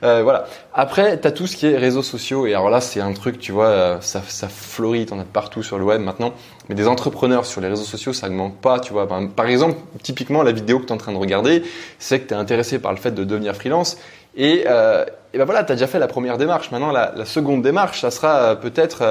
Euh, 0.04 0.22
voilà. 0.24 0.46
Après 0.74 1.18
t'as 1.18 1.32
tout 1.32 1.48
ce 1.48 1.56
qui 1.56 1.68
est 1.68 1.78
réseaux 1.78 2.02
sociaux 2.02 2.46
et 2.46 2.54
alors 2.54 2.70
là 2.70 2.82
c'est 2.82 3.00
un 3.00 3.14
truc 3.14 3.40
tu 3.40 3.52
vois 3.52 3.68
euh, 3.68 4.02
ça 4.02 4.22
ça 4.28 4.50
fleurit 4.50 5.06
t'en 5.06 5.20
as 5.20 5.24
partout 5.24 5.64
sur 5.64 5.78
le 5.78 5.86
web 5.86 6.02
maintenant 6.02 6.34
mais 6.68 6.76
des 6.76 6.88
entrepreneurs 6.88 7.46
sur 7.46 7.62
les 7.62 7.70
réseaux 7.70 7.84
sociaux 7.84 8.12
ça 8.12 8.28
ne 8.28 8.36
manque 8.36 8.60
pas 8.60 8.80
tu 8.80 8.92
vois. 8.92 9.08
Par 9.08 9.46
exemple 9.46 9.76
typiquement 10.02 10.44
la 10.44 10.52
vidéo 10.52 10.80
que 10.80 10.86
tu 10.86 10.90
es 10.90 10.94
en 10.94 10.98
train 10.98 11.14
de 11.14 11.18
regarder 11.18 11.64
c'est 12.00 12.20
que 12.20 12.28
tu 12.28 12.34
es 12.34 12.38
intéressé 12.38 12.80
par 12.80 12.92
le 12.92 12.98
fait 12.98 13.12
de 13.12 13.24
devenir 13.24 13.56
freelance 13.56 13.98
et, 14.36 14.66
euh, 14.68 15.06
et 15.34 15.38
ben 15.38 15.46
voilà 15.46 15.64
tu 15.64 15.72
as 15.72 15.76
déjà 15.76 15.88
fait 15.88 16.00
la 16.00 16.08
première 16.08 16.38
démarche. 16.38 16.72
Maintenant 16.72 16.92
la, 16.92 17.26
seconde 17.26 17.62
démarche 17.62 18.02
ça 18.02 18.12
sera 18.12 18.38
euh, 18.38 18.56
peut-être 18.56 19.04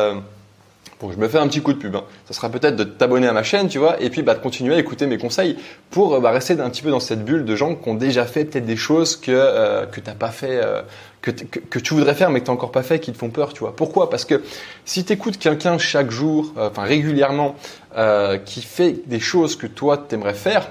Bon, 1.05 1.13
je 1.13 1.19
me 1.19 1.29
fais 1.29 1.37
un 1.37 1.47
petit 1.49 1.61
coup 1.61 1.75
de 1.75 1.79
pub. 1.79 1.95
Hein. 1.97 2.05
Ça 2.25 2.33
sera 2.33 2.49
peut-être 2.49 2.77
de 2.77 2.85
t'abonner 2.85 3.27
à 3.27 3.35
ma 3.35 3.43
chaîne, 3.43 3.69
tu 3.69 3.77
vois, 3.79 4.01
et 4.01 4.09
puis 4.09 4.23
bah, 4.23 4.33
de 4.33 4.39
continuer 4.39 4.75
à 4.75 4.79
écouter 4.79 5.07
mes 5.07 5.19
conseils 5.19 5.59
pour 5.91 6.19
bah, 6.19 6.31
rester 6.31 6.59
un 6.59 6.71
petit 6.71 6.81
peu 6.81 6.91
dans 6.91 6.99
cette 6.99 7.27
bulle 7.27 7.45
de 7.45 7.55
gens 7.55 7.75
qui 7.75 7.91
ont 7.91 7.95
déjà 7.95 8.25
fait 8.25 8.47
peut-être 8.47 8.65
des 8.65 8.77
choses 8.77 9.15
que 9.15 9.31
euh, 9.31 9.85
que 9.85 10.01
pas 10.01 10.31
fait, 10.31 10.63
euh, 10.65 10.81
que, 11.21 11.31
que, 11.31 11.79
tu 11.79 11.93
voudrais 11.93 12.15
faire 12.15 12.31
mais 12.31 12.41
que 12.41 12.47
t'as 12.47 12.53
encore 12.53 12.73
pas 12.73 12.83
fait, 12.83 13.01
qui 13.01 13.13
te 13.13 13.19
font 13.19 13.29
peur, 13.29 13.53
tu 13.53 13.61
vois. 13.61 13.77
Pourquoi? 13.77 14.09
Parce 14.09 14.25
que 14.25 14.43
si 14.87 15.05
t'écoutes 15.05 15.37
quelqu'un 15.37 15.77
chaque 15.77 16.11
jour, 16.11 16.55
euh, 16.57 16.71
enfin 16.71 16.85
régulièrement, 16.85 17.55
euh, 17.99 18.39
qui 18.39 18.63
fait 18.63 19.07
des 19.07 19.21
choses 19.21 19.57
que 19.57 19.67
toi 19.67 19.99
t'aimerais 19.99 20.33
faire, 20.33 20.71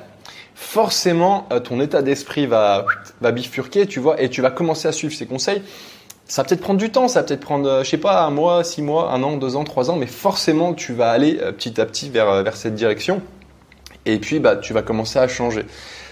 forcément 0.55 1.47
euh, 1.51 1.59
ton 1.59 1.79
état 1.79 2.01
d'esprit 2.01 2.47
va 2.47 2.87
va 3.21 3.31
bifurquer, 3.31 3.85
tu 3.85 3.99
vois, 3.99 4.19
et 4.19 4.31
tu 4.31 4.41
vas 4.41 4.49
commencer 4.49 4.87
à 4.87 4.93
suivre 4.93 5.13
ses 5.13 5.27
conseils 5.27 5.61
ça 6.27 6.41
va 6.41 6.47
peut-être 6.47 6.61
prendre 6.61 6.79
du 6.79 6.89
temps, 6.89 7.07
ça 7.07 7.21
va 7.21 7.27
peut-être 7.27 7.41
prendre, 7.41 7.69
euh, 7.69 7.83
je 7.83 7.89
sais 7.89 7.97
pas, 7.97 8.23
un 8.23 8.31
mois, 8.31 8.63
six 8.63 8.81
mois, 8.81 9.11
un 9.11 9.21
an, 9.23 9.37
deux 9.37 9.55
ans, 9.55 9.63
trois 9.63 9.91
ans, 9.91 9.95
mais 9.95 10.07
forcément 10.07 10.73
tu 10.73 10.93
vas 10.93 11.11
aller 11.11 11.39
euh, 11.41 11.51
petit 11.51 11.79
à 11.81 11.85
petit 11.85 12.09
vers, 12.09 12.29
euh, 12.29 12.43
vers 12.43 12.55
cette 12.55 12.75
direction. 12.75 13.21
Et 14.05 14.17
puis 14.19 14.39
bah 14.39 14.55
tu 14.57 14.73
vas 14.73 14.81
commencer 14.81 15.19
à 15.19 15.27
changer. 15.27 15.65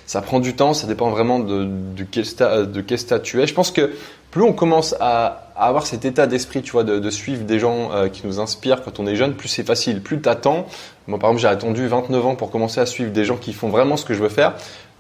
Ça 0.05 0.21
prend 0.21 0.39
du 0.39 0.55
temps, 0.55 0.73
ça 0.73 0.87
dépend 0.87 1.09
vraiment 1.09 1.39
de, 1.39 1.69
quel, 2.09 2.25
sta, 2.25 2.63
de 2.63 2.81
tu 2.81 3.41
es. 3.41 3.47
Je 3.47 3.53
pense 3.53 3.71
que 3.71 3.91
plus 4.29 4.43
on 4.43 4.53
commence 4.53 4.95
à, 4.99 5.51
avoir 5.55 5.85
cet 5.85 6.05
état 6.05 6.25
d'esprit, 6.25 6.61
tu 6.61 6.71
vois, 6.71 6.83
de, 6.83 7.09
suivre 7.09 7.43
des 7.43 7.59
gens 7.59 7.91
qui 8.11 8.25
nous 8.25 8.39
inspirent 8.39 8.83
quand 8.83 8.99
on 8.99 9.07
est 9.07 9.15
jeune, 9.15 9.35
plus 9.35 9.47
c'est 9.47 9.63
facile. 9.63 10.01
Plus 10.01 10.19
t'attends. 10.19 10.67
Moi 11.07 11.19
par 11.19 11.29
exemple 11.29 11.41
j'ai 11.41 11.47
attendu 11.47 11.87
29 11.87 12.25
ans 12.25 12.35
pour 12.35 12.49
commencer 12.49 12.81
à 12.81 12.85
suivre 12.85 13.11
des 13.11 13.23
gens 13.23 13.37
qui 13.37 13.53
font 13.53 13.69
vraiment 13.69 13.95
ce 13.95 14.03
que 14.03 14.13
je 14.13 14.21
veux 14.21 14.29
faire. 14.29 14.53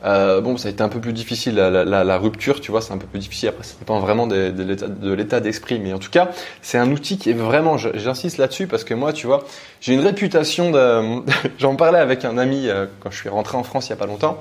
Euh, 0.03 0.41
bon, 0.41 0.57
ça 0.57 0.67
a 0.67 0.71
été 0.71 0.81
un 0.81 0.89
peu 0.89 0.99
plus 0.99 1.13
difficile, 1.13 1.55
la, 1.55 1.69
la, 1.69 2.03
la 2.03 2.17
rupture, 2.17 2.59
tu 2.59 2.71
vois, 2.71 2.81
c'est 2.81 2.93
un 2.93 2.97
peu 2.97 3.05
plus 3.05 3.19
difficile. 3.19 3.49
Après, 3.49 3.63
ça 3.63 3.75
dépend 3.79 3.99
vraiment 3.99 4.27
de, 4.27 5.13
l'état 5.13 5.39
d'esprit. 5.39 5.79
Mais 5.79 5.93
en 5.93 5.99
tout 5.99 6.09
cas, 6.09 6.29
c'est 6.61 6.77
un 6.77 6.91
outil 6.91 7.17
qui 7.17 7.29
est 7.29 7.33
vraiment, 7.33 7.77
j'insiste 7.77 8.37
là-dessus 8.37 8.67
parce 8.67 8.83
que 8.83 8.93
moi, 8.93 9.13
tu 9.13 9.27
vois, 9.27 9.43
j'ai 9.79 9.93
une 9.93 10.01
réputation 10.01 10.71
de... 10.71 11.21
J'en 11.59 11.75
parlais 11.75 11.99
avec 11.99 12.25
un 12.25 12.37
ami 12.37 12.67
euh, 12.67 12.85
quand 12.99 13.11
je 13.11 13.17
suis 13.17 13.29
rentré 13.29 13.57
en 13.57 13.63
France 13.63 13.87
il 13.87 13.89
y 13.91 13.93
a 13.93 13.97
pas 13.97 14.07
longtemps. 14.07 14.39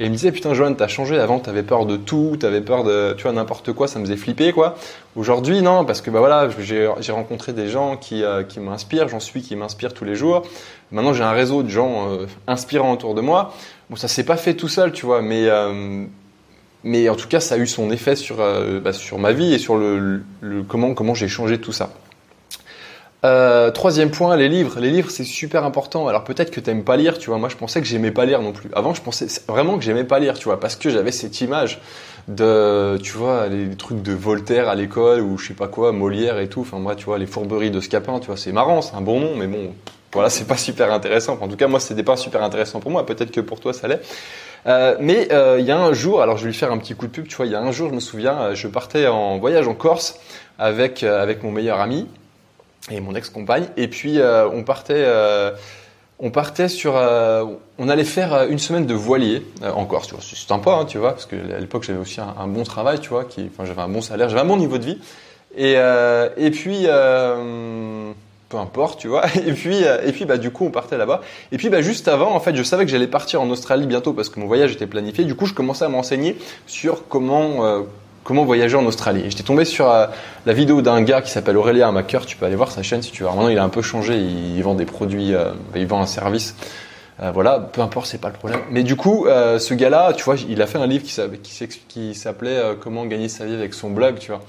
Et 0.00 0.04
il 0.04 0.10
me 0.10 0.14
disait, 0.14 0.30
putain, 0.30 0.54
Johan, 0.54 0.74
t'as 0.74 0.86
changé. 0.86 1.18
Avant, 1.18 1.40
t'avais 1.40 1.64
peur 1.64 1.84
de 1.84 1.96
tout, 1.96 2.36
t'avais 2.38 2.60
peur 2.60 2.84
de, 2.84 3.14
tu 3.16 3.24
vois, 3.24 3.32
n'importe 3.32 3.72
quoi, 3.72 3.88
ça 3.88 3.98
me 3.98 4.04
faisait 4.04 4.16
flipper, 4.16 4.52
quoi. 4.52 4.76
Aujourd'hui, 5.16 5.60
non, 5.60 5.84
parce 5.84 6.02
que, 6.02 6.10
bah 6.10 6.20
voilà, 6.20 6.48
j'ai 6.60 7.12
rencontré 7.12 7.52
des 7.52 7.66
gens 7.66 7.96
qui, 7.96 8.22
euh, 8.22 8.44
qui 8.44 8.60
m'inspirent, 8.60 9.08
j'en 9.08 9.18
suis 9.18 9.42
qui 9.42 9.56
m'inspirent 9.56 9.94
tous 9.94 10.04
les 10.04 10.14
jours. 10.14 10.42
Maintenant, 10.92 11.12
j'ai 11.12 11.24
un 11.24 11.32
réseau 11.32 11.64
de 11.64 11.68
gens 11.68 12.10
euh, 12.10 12.26
inspirants 12.46 12.92
autour 12.92 13.14
de 13.14 13.20
moi. 13.20 13.52
Bon, 13.90 13.96
ça 13.96 14.08
s'est 14.08 14.24
pas 14.24 14.36
fait 14.36 14.54
tout 14.54 14.68
seul, 14.68 14.92
tu 14.92 15.06
vois, 15.06 15.22
mais, 15.22 15.48
euh, 15.48 16.04
mais 16.84 17.08
en 17.08 17.16
tout 17.16 17.28
cas, 17.28 17.40
ça 17.40 17.54
a 17.54 17.58
eu 17.58 17.66
son 17.66 17.90
effet 17.90 18.16
sur, 18.16 18.40
euh, 18.40 18.80
bah, 18.80 18.92
sur 18.92 19.18
ma 19.18 19.32
vie 19.32 19.54
et 19.54 19.58
sur 19.58 19.76
le, 19.76 20.22
le 20.40 20.62
comment, 20.62 20.94
comment 20.94 21.14
j'ai 21.14 21.28
changé 21.28 21.58
tout 21.58 21.72
ça. 21.72 21.90
Euh, 23.24 23.72
troisième 23.72 24.10
point, 24.10 24.36
les 24.36 24.48
livres. 24.48 24.78
Les 24.78 24.90
livres, 24.90 25.10
c'est 25.10 25.24
super 25.24 25.64
important. 25.64 26.06
Alors 26.06 26.22
peut-être 26.22 26.50
que 26.50 26.60
t'aimes 26.60 26.84
pas 26.84 26.96
lire, 26.96 27.18
tu 27.18 27.30
vois. 27.30 27.38
Moi, 27.38 27.48
je 27.48 27.56
pensais 27.56 27.80
que 27.80 27.86
j'aimais 27.86 28.12
pas 28.12 28.24
lire 28.26 28.42
non 28.42 28.52
plus. 28.52 28.70
Avant, 28.74 28.94
je 28.94 29.02
pensais 29.02 29.26
vraiment 29.48 29.76
que 29.76 29.84
j'aimais 29.84 30.04
pas 30.04 30.20
lire, 30.20 30.38
tu 30.38 30.44
vois, 30.44 30.60
parce 30.60 30.76
que 30.76 30.90
j'avais 30.90 31.10
cette 31.10 31.40
image 31.40 31.80
de, 32.28 32.96
tu 33.02 33.12
vois, 33.12 33.48
les 33.48 33.74
trucs 33.74 34.02
de 34.02 34.12
Voltaire 34.12 34.68
à 34.68 34.74
l'école 34.74 35.22
ou 35.22 35.36
je 35.38 35.48
sais 35.48 35.54
pas 35.54 35.66
quoi, 35.66 35.92
Molière 35.92 36.38
et 36.38 36.48
tout. 36.48 36.60
Enfin, 36.60 36.78
moi, 36.78 36.94
tu 36.94 37.06
vois, 37.06 37.18
les 37.18 37.26
fourberies 37.26 37.70
de 37.70 37.80
Scapin, 37.80 38.20
tu 38.20 38.26
vois, 38.26 38.36
c'est 38.36 38.52
marrant, 38.52 38.82
c'est 38.82 38.94
un 38.94 39.00
bon 39.00 39.18
nom, 39.18 39.34
mais 39.34 39.48
bon, 39.48 39.72
voilà, 40.12 40.30
c'est 40.30 40.46
pas 40.46 40.56
super 40.56 40.92
intéressant. 40.92 41.38
En 41.40 41.48
tout 41.48 41.56
cas, 41.56 41.66
moi, 41.66 41.80
c'était 41.80 42.02
pas 42.02 42.16
super 42.16 42.42
intéressant 42.42 42.80
pour 42.80 42.90
moi. 42.90 43.04
Peut-être 43.04 43.30
que 43.30 43.40
pour 43.40 43.60
toi, 43.60 43.72
ça 43.72 43.88
l'est. 43.88 44.00
Euh, 44.66 44.96
mais 45.00 45.32
euh, 45.32 45.58
il 45.60 45.66
y 45.66 45.70
a 45.70 45.78
un 45.78 45.92
jour, 45.92 46.20
alors 46.20 46.36
je 46.36 46.44
vais 46.44 46.50
lui 46.50 46.56
faire 46.56 46.72
un 46.72 46.78
petit 46.78 46.94
coup 46.94 47.06
de 47.06 47.12
pub. 47.12 47.28
Tu 47.28 47.36
vois, 47.36 47.46
il 47.46 47.52
y 47.52 47.54
a 47.54 47.60
un 47.60 47.72
jour, 47.72 47.90
je 47.90 47.94
me 47.94 48.00
souviens, 48.00 48.54
je 48.54 48.68
partais 48.68 49.06
en 49.06 49.38
voyage 49.38 49.68
en 49.68 49.74
Corse 49.74 50.18
avec 50.58 51.02
avec 51.02 51.42
mon 51.42 51.52
meilleur 51.52 51.80
ami 51.80 52.08
et 52.90 53.00
mon 53.00 53.14
ex-compagne. 53.14 53.66
Et 53.76 53.88
puis 53.88 54.18
euh, 54.18 54.48
on 54.48 54.64
partait, 54.64 54.94
euh, 54.96 55.52
on 56.18 56.30
partait 56.30 56.68
sur, 56.68 56.94
on 56.94 57.88
allait 57.88 58.04
faire 58.04 58.48
une 58.48 58.58
semaine 58.58 58.86
de 58.86 58.94
voilier 58.94 59.46
en 59.62 59.86
Corse. 59.86 60.12
C'est 60.20 60.36
sympa, 60.36 60.72
hein, 60.72 60.84
tu 60.84 60.98
vois, 60.98 61.12
parce 61.12 61.26
que 61.26 61.36
à 61.36 61.60
l'époque 61.60 61.84
j'avais 61.84 62.00
aussi 62.00 62.20
un, 62.20 62.48
bon 62.48 62.64
travail, 62.64 62.98
tu 62.98 63.10
vois, 63.10 63.26
j'avais 63.64 63.80
un 63.80 63.88
bon 63.88 64.00
salaire, 64.02 64.28
j'avais 64.28 64.42
un 64.42 64.46
bon 64.46 64.56
niveau 64.56 64.78
de 64.78 64.84
vie. 64.84 64.98
Et, 65.56 65.74
et 66.36 66.50
puis 66.50 66.86
peu 68.48 68.56
importe, 68.56 69.00
tu 69.00 69.08
vois. 69.08 69.24
Et 69.46 69.52
puis, 69.52 69.84
euh, 69.84 69.98
et 70.04 70.12
puis 70.12 70.24
bah, 70.24 70.38
du 70.38 70.50
coup, 70.50 70.66
on 70.66 70.70
partait 70.70 70.96
là-bas. 70.96 71.20
Et 71.52 71.58
puis, 71.58 71.68
bah, 71.68 71.82
juste 71.82 72.08
avant, 72.08 72.34
en 72.34 72.40
fait, 72.40 72.56
je 72.56 72.62
savais 72.62 72.84
que 72.84 72.90
j'allais 72.90 73.06
partir 73.06 73.42
en 73.42 73.50
Australie 73.50 73.86
bientôt 73.86 74.12
parce 74.12 74.28
que 74.28 74.40
mon 74.40 74.46
voyage 74.46 74.72
était 74.72 74.86
planifié. 74.86 75.24
Du 75.24 75.34
coup, 75.34 75.46
je 75.46 75.54
commençais 75.54 75.84
à 75.84 75.88
m'enseigner 75.88 76.36
sur 76.66 77.08
comment, 77.08 77.64
euh, 77.64 77.82
comment 78.24 78.44
voyager 78.44 78.76
en 78.76 78.86
Australie. 78.86 79.24
J'étais 79.28 79.42
tombé 79.42 79.64
sur 79.64 79.90
euh, 79.90 80.06
la 80.46 80.52
vidéo 80.52 80.82
d'un 80.82 81.02
gars 81.02 81.20
qui 81.20 81.30
s'appelle 81.30 81.56
Aurélien 81.56 81.88
Amaker. 81.88 82.24
Tu 82.24 82.36
peux 82.36 82.46
aller 82.46 82.56
voir 82.56 82.70
sa 82.70 82.82
chaîne 82.82 83.02
si 83.02 83.10
tu 83.10 83.22
veux. 83.22 83.28
maintenant, 83.28 83.48
il 83.48 83.58
a 83.58 83.64
un 83.64 83.68
peu 83.68 83.82
changé. 83.82 84.16
Il, 84.16 84.62
vend 84.62 84.74
des 84.74 84.86
produits, 84.86 85.34
il 85.74 85.86
vend 85.86 86.00
un 86.00 86.06
service. 86.06 86.54
voilà, 87.34 87.60
peu 87.60 87.82
importe, 87.82 88.06
c'est 88.06 88.20
pas 88.20 88.28
le 88.28 88.34
problème. 88.34 88.60
Mais 88.70 88.82
du 88.82 88.96
coup, 88.96 89.26
ce 89.26 89.74
gars-là, 89.74 90.14
tu 90.14 90.24
vois, 90.24 90.36
il 90.48 90.62
a 90.62 90.66
fait 90.66 90.78
un 90.78 90.86
livre 90.86 91.04
qui 91.04 92.14
s'appelait 92.14 92.60
Comment 92.80 93.04
gagner 93.06 93.28
sa 93.28 93.44
vie 93.44 93.54
avec 93.54 93.74
son 93.74 93.90
blog, 93.90 94.18
tu 94.18 94.30
vois. 94.30 94.40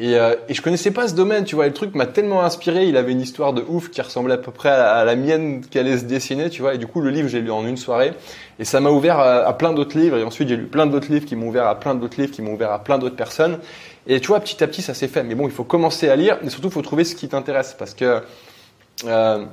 Et, 0.00 0.14
euh, 0.16 0.36
et, 0.48 0.54
je 0.54 0.62
connaissais 0.62 0.92
pas 0.92 1.08
ce 1.08 1.14
domaine, 1.14 1.44
tu 1.44 1.56
vois. 1.56 1.66
le 1.66 1.72
truc 1.72 1.96
m'a 1.96 2.06
tellement 2.06 2.44
inspiré. 2.44 2.86
Il 2.86 2.96
avait 2.96 3.10
une 3.10 3.20
histoire 3.20 3.52
de 3.52 3.64
ouf 3.66 3.90
qui 3.90 4.00
ressemblait 4.00 4.34
à 4.34 4.38
peu 4.38 4.52
près 4.52 4.68
à 4.68 5.04
la, 5.04 5.16
mienne 5.16 5.60
qui 5.60 5.78
allait 5.78 5.98
se 5.98 6.04
dessiner, 6.04 6.50
tu 6.50 6.62
vois. 6.62 6.74
Et 6.74 6.78
du 6.78 6.86
coup, 6.86 7.00
le 7.00 7.10
livre, 7.10 7.28
j'ai 7.28 7.40
lu 7.40 7.50
en 7.50 7.66
une 7.66 7.76
soirée. 7.76 8.12
Et 8.60 8.64
ça 8.64 8.78
m'a 8.80 8.90
ouvert 8.90 9.18
à, 9.18 9.52
plein 9.58 9.72
d'autres 9.72 9.98
livres. 9.98 10.16
Et 10.16 10.22
ensuite, 10.22 10.48
j'ai 10.48 10.56
lu 10.56 10.66
plein 10.66 10.86
d'autres 10.86 11.10
livres 11.10 11.26
qui 11.26 11.34
m'ont 11.34 11.48
ouvert 11.48 11.66
à 11.66 11.80
plein 11.80 11.96
d'autres 11.96 12.20
livres 12.20 12.32
qui 12.32 12.42
m'ont 12.42 12.52
ouvert 12.52 12.70
à 12.70 12.84
plein 12.84 12.98
d'autres 12.98 13.16
personnes. 13.16 13.58
Et 14.06 14.20
tu 14.20 14.28
vois, 14.28 14.38
petit 14.38 14.62
à 14.62 14.68
petit, 14.68 14.82
ça 14.82 14.94
s'est 14.94 15.08
fait. 15.08 15.24
Mais 15.24 15.34
bon, 15.34 15.46
il 15.46 15.52
faut 15.52 15.64
commencer 15.64 16.08
à 16.08 16.14
lire. 16.14 16.38
Mais 16.44 16.50
surtout, 16.50 16.68
il 16.68 16.72
faut 16.72 16.82
trouver 16.82 17.02
ce 17.02 17.16
qui 17.16 17.28
t'intéresse. 17.28 17.74
Parce 17.76 17.94
que 17.94 18.22
euh, 19.04 19.44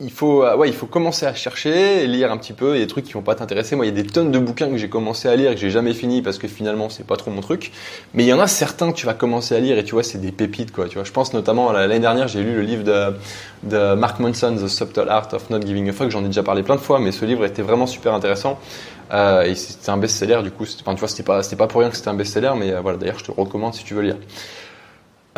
il 0.00 0.10
faut, 0.10 0.44
euh, 0.44 0.56
ouais, 0.56 0.68
il 0.68 0.74
faut 0.74 0.86
commencer 0.86 1.26
à 1.26 1.34
chercher, 1.34 2.06
lire 2.06 2.32
un 2.32 2.38
petit 2.38 2.54
peu. 2.54 2.74
Il 2.74 2.78
y 2.78 2.82
a 2.82 2.84
des 2.84 2.90
trucs 2.90 3.04
qui 3.04 3.12
vont 3.12 3.22
pas 3.22 3.34
t'intéresser. 3.34 3.76
Moi, 3.76 3.84
il 3.84 3.94
y 3.94 3.98
a 3.98 4.02
des 4.02 4.08
tonnes 4.08 4.30
de 4.30 4.38
bouquins 4.38 4.70
que 4.70 4.78
j'ai 4.78 4.88
commencé 4.88 5.28
à 5.28 5.36
lire 5.36 5.50
et 5.50 5.54
que 5.54 5.60
j'ai 5.60 5.70
jamais 5.70 5.92
fini 5.92 6.22
parce 6.22 6.38
que 6.38 6.48
finalement, 6.48 6.88
c'est 6.88 7.06
pas 7.06 7.16
trop 7.16 7.30
mon 7.30 7.42
truc. 7.42 7.70
Mais 8.14 8.24
il 8.24 8.26
y 8.26 8.32
en 8.32 8.40
a 8.40 8.46
certains 8.46 8.92
que 8.92 8.96
tu 8.96 9.04
vas 9.04 9.12
commencer 9.12 9.54
à 9.54 9.60
lire 9.60 9.76
et 9.78 9.84
tu 9.84 9.92
vois, 9.92 10.02
c'est 10.02 10.18
des 10.18 10.32
pépites, 10.32 10.72
quoi. 10.72 10.88
Tu 10.88 10.94
vois, 10.94 11.04
je 11.04 11.12
pense 11.12 11.34
notamment 11.34 11.70
l'année 11.72 11.98
dernière, 11.98 12.28
j'ai 12.28 12.42
lu 12.42 12.54
le 12.54 12.62
livre 12.62 12.82
de, 12.82 13.14
de 13.64 13.94
Mark 13.94 14.20
Manson, 14.20 14.56
The 14.56 14.68
Subtle 14.68 15.08
Art 15.10 15.28
of 15.32 15.50
Not 15.50 15.60
Giving 15.66 15.90
a 15.90 15.92
Fuck. 15.92 16.10
J'en 16.10 16.24
ai 16.24 16.28
déjà 16.28 16.42
parlé 16.42 16.62
plein 16.62 16.76
de 16.76 16.80
fois, 16.80 16.98
mais 16.98 17.12
ce 17.12 17.26
livre 17.26 17.44
était 17.44 17.62
vraiment 17.62 17.86
super 17.86 18.14
intéressant. 18.14 18.58
Euh, 19.12 19.42
et 19.42 19.54
c'était 19.54 19.90
un 19.90 19.98
best-seller, 19.98 20.42
du 20.42 20.50
coup. 20.50 20.64
Enfin, 20.80 20.94
tu 20.94 21.00
vois, 21.00 21.08
c'était 21.08 21.24
pas, 21.24 21.42
c'était 21.42 21.56
pas 21.56 21.66
pour 21.66 21.80
rien 21.80 21.90
que 21.90 21.96
c'était 21.96 22.08
un 22.08 22.14
best-seller, 22.14 22.52
mais 22.56 22.72
euh, 22.72 22.80
voilà. 22.80 22.96
D'ailleurs, 22.96 23.18
je 23.18 23.24
te 23.24 23.32
recommande 23.32 23.74
si 23.74 23.84
tu 23.84 23.92
veux 23.92 24.02
lire. 24.02 24.16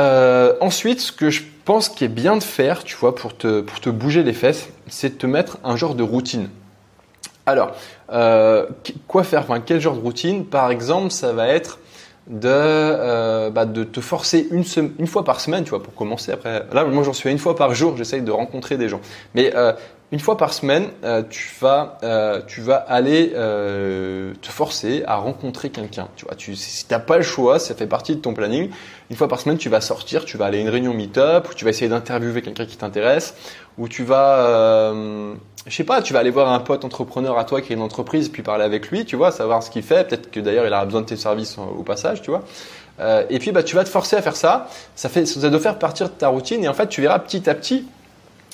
Euh, 0.02 0.54
ensuite, 0.60 1.00
ce 1.00 1.12
que 1.12 1.30
je 1.30 1.42
pense 1.64 1.88
qu'il 1.88 2.06
est 2.06 2.14
bien 2.14 2.36
de 2.36 2.42
faire, 2.42 2.82
tu 2.82 2.96
vois, 2.96 3.14
pour 3.14 3.36
te, 3.36 3.60
pour 3.60 3.80
te 3.80 3.88
bouger 3.88 4.24
les 4.24 4.32
fesses, 4.32 4.68
c'est 4.88 5.10
de 5.10 5.14
te 5.14 5.26
mettre 5.26 5.58
un 5.62 5.76
genre 5.76 5.94
de 5.94 6.02
routine. 6.02 6.48
Alors, 7.46 7.72
euh, 8.12 8.66
quoi 9.06 9.22
faire 9.22 9.46
Quel 9.64 9.80
genre 9.80 9.94
de 9.94 10.00
routine? 10.00 10.44
Par 10.44 10.70
exemple, 10.70 11.10
ça 11.10 11.32
va 11.32 11.48
être 11.48 11.78
de, 12.26 12.48
euh, 12.48 13.50
bah, 13.50 13.64
de 13.64 13.84
te 13.84 14.00
forcer 14.00 14.48
une, 14.50 15.06
fois 15.06 15.24
par 15.24 15.40
semaine, 15.40 15.62
tu 15.62 15.70
vois, 15.70 15.82
pour 15.82 15.94
commencer. 15.94 16.32
Après, 16.32 16.64
là, 16.72 16.84
moi, 16.84 17.04
j'en 17.04 17.12
suis 17.12 17.28
à 17.28 17.32
une 17.32 17.38
fois 17.38 17.54
par 17.54 17.74
jour, 17.74 17.96
j'essaye 17.96 18.22
de 18.22 18.32
rencontrer 18.32 18.76
des 18.76 18.88
gens. 18.88 19.00
Mais 19.34 19.52
une 20.12 20.20
fois 20.20 20.36
par 20.36 20.52
semaine, 20.52 20.90
euh, 21.04 21.22
tu 21.28 21.50
vas, 21.58 21.98
euh, 22.02 22.42
tu 22.46 22.60
vas 22.60 22.76
aller 22.76 23.32
euh, 23.34 24.34
te 24.42 24.48
forcer 24.48 25.02
à 25.06 25.16
rencontrer 25.16 25.70
quelqu'un. 25.70 26.06
Tu 26.16 26.26
vois, 26.26 26.34
tu, 26.34 26.54
si 26.54 26.84
pas 26.86 27.16
le 27.16 27.22
choix, 27.22 27.58
ça 27.58 27.74
fait 27.74 27.86
partie 27.86 28.14
de 28.14 28.20
ton 28.20 28.34
planning. 28.34 28.68
Une 29.08 29.16
fois 29.16 29.26
par 29.26 29.40
semaine, 29.40 29.56
tu 29.56 29.70
vas 29.70 29.80
sortir, 29.80 30.26
tu 30.26 30.36
vas 30.36 30.44
aller 30.44 30.58
à 30.58 30.60
une 30.60 30.68
réunion 30.68 30.92
meet-up, 30.92 31.48
ou 31.50 31.54
tu 31.54 31.64
vas 31.64 31.70
essayer 31.70 31.88
d'interviewer 31.88 32.42
quelqu'un 32.42 32.66
qui 32.66 32.76
t'intéresse, 32.76 33.34
ou 33.78 33.88
tu 33.88 34.04
vas, 34.04 34.92
je 35.66 35.74
sais 35.74 35.84
pas, 35.84 36.02
tu 36.02 36.12
vas 36.12 36.18
aller 36.18 36.30
voir 36.30 36.52
un 36.52 36.60
pote 36.60 36.84
entrepreneur 36.84 37.38
à 37.38 37.44
toi 37.44 37.62
qui 37.62 37.72
a 37.72 37.76
une 37.76 37.82
entreprise, 37.82 38.28
puis 38.28 38.42
parler 38.42 38.64
avec 38.64 38.88
lui, 38.90 39.06
tu 39.06 39.16
vois, 39.16 39.30
savoir 39.30 39.62
ce 39.62 39.70
qu'il 39.70 39.82
fait. 39.82 40.06
Peut-être 40.06 40.30
que 40.30 40.40
d'ailleurs 40.40 40.66
il 40.66 40.72
aura 40.74 40.84
besoin 40.84 41.00
de 41.00 41.06
tes 41.06 41.16
services 41.16 41.56
au 41.58 41.82
passage, 41.82 42.20
tu 42.20 42.30
vois. 42.30 42.42
et 43.30 43.38
puis 43.38 43.50
bah 43.52 43.62
tu 43.62 43.76
vas 43.76 43.84
te 43.84 43.88
forcer 43.88 44.16
à 44.16 44.22
faire 44.22 44.36
ça. 44.36 44.68
Ça 44.94 45.08
fait, 45.08 45.24
ça 45.24 45.48
doit 45.48 45.60
faire 45.60 45.78
partir 45.78 46.08
de 46.08 46.14
ta 46.14 46.28
routine, 46.28 46.62
et 46.64 46.68
en 46.68 46.74
fait 46.74 46.88
tu 46.88 47.00
verras 47.00 47.18
petit 47.18 47.48
à 47.48 47.54
petit 47.54 47.86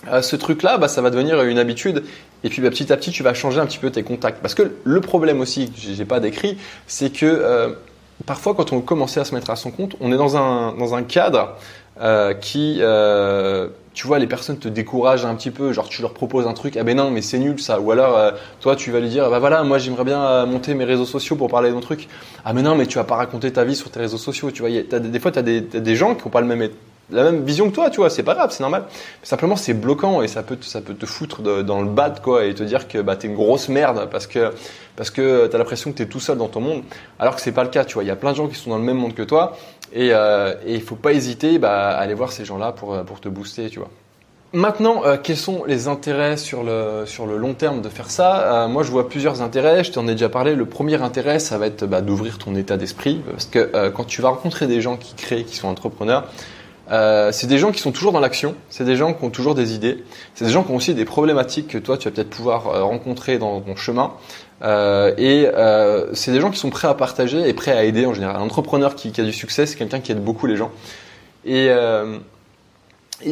euh, 0.06 0.22
ce 0.22 0.36
truc-là, 0.36 0.78
bah, 0.78 0.88
ça 0.88 1.02
va 1.02 1.10
devenir 1.10 1.42
une 1.42 1.58
habitude. 1.58 2.04
Et 2.44 2.50
puis 2.50 2.62
bah, 2.62 2.70
petit 2.70 2.92
à 2.92 2.96
petit, 2.96 3.10
tu 3.10 3.22
vas 3.22 3.34
changer 3.34 3.60
un 3.60 3.66
petit 3.66 3.78
peu 3.78 3.90
tes 3.90 4.02
contacts. 4.02 4.40
Parce 4.40 4.54
que 4.54 4.72
le 4.84 5.00
problème 5.00 5.40
aussi, 5.40 5.70
que 5.70 5.78
j'ai 5.78 6.04
pas 6.04 6.20
décrit, 6.20 6.56
c'est 6.86 7.10
que 7.10 7.26
euh, 7.26 7.70
parfois 8.26 8.54
quand 8.54 8.72
on 8.72 8.80
commence 8.80 9.16
à 9.16 9.24
se 9.24 9.34
mettre 9.34 9.50
à 9.50 9.56
son 9.56 9.70
compte, 9.70 9.96
on 10.00 10.12
est 10.12 10.16
dans 10.16 10.36
un, 10.36 10.74
dans 10.74 10.94
un 10.94 11.02
cadre 11.02 11.56
euh, 12.00 12.32
qui, 12.32 12.80
tu 13.94 14.06
vois, 14.06 14.20
les 14.20 14.28
personnes 14.28 14.58
te 14.58 14.68
découragent 14.68 15.24
un 15.24 15.34
petit 15.34 15.50
peu. 15.50 15.72
Genre 15.72 15.88
tu 15.88 16.00
leur 16.00 16.14
proposes 16.14 16.46
un 16.46 16.52
truc, 16.54 16.76
ah 16.76 16.84
ben 16.84 16.96
non, 16.96 17.10
mais 17.10 17.20
c'est 17.20 17.38
nul 17.38 17.58
ça. 17.60 17.80
Ou 17.80 17.90
alors 17.90 18.34
toi, 18.60 18.76
tu 18.76 18.92
vas 18.92 19.00
lui 19.00 19.08
dire, 19.08 19.28
bah 19.28 19.40
voilà, 19.40 19.64
moi 19.64 19.78
j'aimerais 19.78 20.04
bien 20.04 20.46
monter 20.46 20.74
mes 20.74 20.84
réseaux 20.84 21.06
sociaux 21.06 21.34
pour 21.34 21.48
parler 21.48 21.72
d'un 21.72 21.80
truc. 21.80 22.08
Ah 22.44 22.52
mais 22.52 22.62
non, 22.62 22.76
mais 22.76 22.86
tu 22.86 22.98
vas 22.98 23.04
pas 23.04 23.16
raconter 23.16 23.52
ta 23.52 23.64
vie 23.64 23.74
sur 23.74 23.90
tes 23.90 23.98
réseaux 23.98 24.18
sociaux. 24.18 24.52
Tu 24.52 24.62
vois, 24.62 24.70
des 24.70 25.18
fois, 25.18 25.32
tu 25.32 25.40
as, 25.40 25.42
des 25.42 25.96
gens 25.96 26.14
qui 26.14 26.24
n'ont 26.24 26.30
pas 26.30 26.40
le 26.40 26.46
même 26.46 26.70
la 27.10 27.24
même 27.24 27.42
vision 27.44 27.70
que 27.70 27.74
toi, 27.74 27.90
tu 27.90 27.98
vois, 27.98 28.10
c'est 28.10 28.22
pas 28.22 28.34
grave, 28.34 28.50
c'est 28.50 28.60
normal. 28.60 28.84
simplement, 29.22 29.56
c'est 29.56 29.74
bloquant 29.74 30.22
et 30.22 30.28
ça 30.28 30.42
peut, 30.42 30.56
te, 30.56 30.64
ça 30.64 30.80
peut 30.80 30.94
te 30.94 31.06
foutre 31.06 31.42
dans 31.42 31.80
le 31.80 31.88
bad, 31.88 32.20
quoi, 32.20 32.44
et 32.44 32.54
te 32.54 32.62
dire 32.62 32.88
que 32.88 32.98
bah, 32.98 33.16
t'es 33.16 33.28
une 33.28 33.34
grosse 33.34 33.68
merde 33.68 34.08
parce 34.10 34.26
que, 34.26 34.52
parce 34.96 35.10
que 35.10 35.46
t'as 35.46 35.58
l'impression 35.58 35.92
que 35.92 35.96
t'es 35.96 36.06
tout 36.06 36.20
seul 36.20 36.38
dans 36.38 36.48
ton 36.48 36.60
monde, 36.60 36.82
alors 37.18 37.36
que 37.36 37.40
c'est 37.40 37.52
pas 37.52 37.64
le 37.64 37.70
cas, 37.70 37.84
tu 37.84 37.94
vois. 37.94 38.04
Il 38.04 38.08
y 38.08 38.12
a 38.12 38.16
plein 38.16 38.32
de 38.32 38.36
gens 38.36 38.48
qui 38.48 38.56
sont 38.56 38.70
dans 38.70 38.78
le 38.78 38.84
même 38.84 38.98
monde 38.98 39.14
que 39.14 39.22
toi 39.22 39.56
et, 39.92 40.10
euh, 40.12 40.54
il 40.66 40.82
faut 40.82 40.96
pas 40.96 41.12
hésiter 41.12 41.58
bah, 41.58 41.90
à 41.90 41.98
aller 41.98 42.14
voir 42.14 42.32
ces 42.32 42.44
gens-là 42.44 42.72
pour, 42.72 42.96
pour 43.04 43.20
te 43.20 43.28
booster, 43.28 43.70
tu 43.70 43.78
vois. 43.78 43.90
Maintenant, 44.54 45.02
euh, 45.04 45.18
quels 45.22 45.36
sont 45.36 45.64
les 45.66 45.88
intérêts 45.88 46.38
sur 46.38 46.62
le, 46.62 47.02
sur 47.04 47.26
le 47.26 47.36
long 47.36 47.52
terme 47.52 47.82
de 47.82 47.90
faire 47.90 48.10
ça? 48.10 48.64
Euh, 48.64 48.68
Moi, 48.68 48.82
je 48.82 48.90
vois 48.90 49.06
plusieurs 49.06 49.42
intérêts. 49.42 49.84
Je 49.84 49.92
t'en 49.92 50.08
ai 50.08 50.12
déjà 50.12 50.30
parlé. 50.30 50.54
Le 50.54 50.64
premier 50.64 51.02
intérêt, 51.02 51.38
ça 51.38 51.58
va 51.58 51.66
être 51.66 51.84
bah, 51.84 52.00
d'ouvrir 52.00 52.38
ton 52.38 52.54
état 52.54 52.78
d'esprit. 52.78 53.20
Parce 53.30 53.44
que 53.44 53.70
euh, 53.74 53.90
quand 53.90 54.04
tu 54.04 54.22
vas 54.22 54.30
rencontrer 54.30 54.66
des 54.66 54.80
gens 54.80 54.96
qui 54.96 55.14
créent, 55.14 55.44
qui 55.44 55.54
sont 55.54 55.68
entrepreneurs, 55.68 56.28
euh, 56.90 57.32
c'est 57.32 57.46
des 57.46 57.58
gens 57.58 57.70
qui 57.70 57.80
sont 57.80 57.92
toujours 57.92 58.12
dans 58.12 58.20
l'action, 58.20 58.54
c'est 58.70 58.84
des 58.84 58.96
gens 58.96 59.12
qui 59.12 59.24
ont 59.24 59.30
toujours 59.30 59.54
des 59.54 59.74
idées, 59.74 60.04
c'est 60.34 60.46
des 60.46 60.50
gens 60.50 60.62
qui 60.62 60.72
ont 60.72 60.76
aussi 60.76 60.94
des 60.94 61.04
problématiques 61.04 61.68
que 61.68 61.78
toi 61.78 61.98
tu 61.98 62.08
vas 62.08 62.14
peut-être 62.14 62.30
pouvoir 62.30 62.68
euh, 62.68 62.82
rencontrer 62.82 63.38
dans 63.38 63.60
ton 63.60 63.76
chemin. 63.76 64.12
Euh, 64.62 65.14
et 65.18 65.46
c'est 66.14 66.32
des 66.32 66.40
gens 66.40 66.50
qui 66.50 66.58
sont 66.58 66.70
prêts 66.70 66.88
à 66.88 66.94
partager 66.94 67.48
et 67.48 67.52
prêts 67.52 67.72
à 67.72 67.84
aider 67.84 68.06
en 68.06 68.14
général. 68.14 68.36
Un 68.36 68.40
entrepreneur 68.40 68.94
qui, 68.94 69.12
a 69.20 69.24
du 69.24 69.32
succès, 69.32 69.66
c'est 69.66 69.76
quelqu'un 69.76 70.00
qui 70.00 70.12
aide 70.12 70.24
beaucoup 70.24 70.46
les 70.46 70.56
gens. 70.56 70.70
Et, 71.44 71.70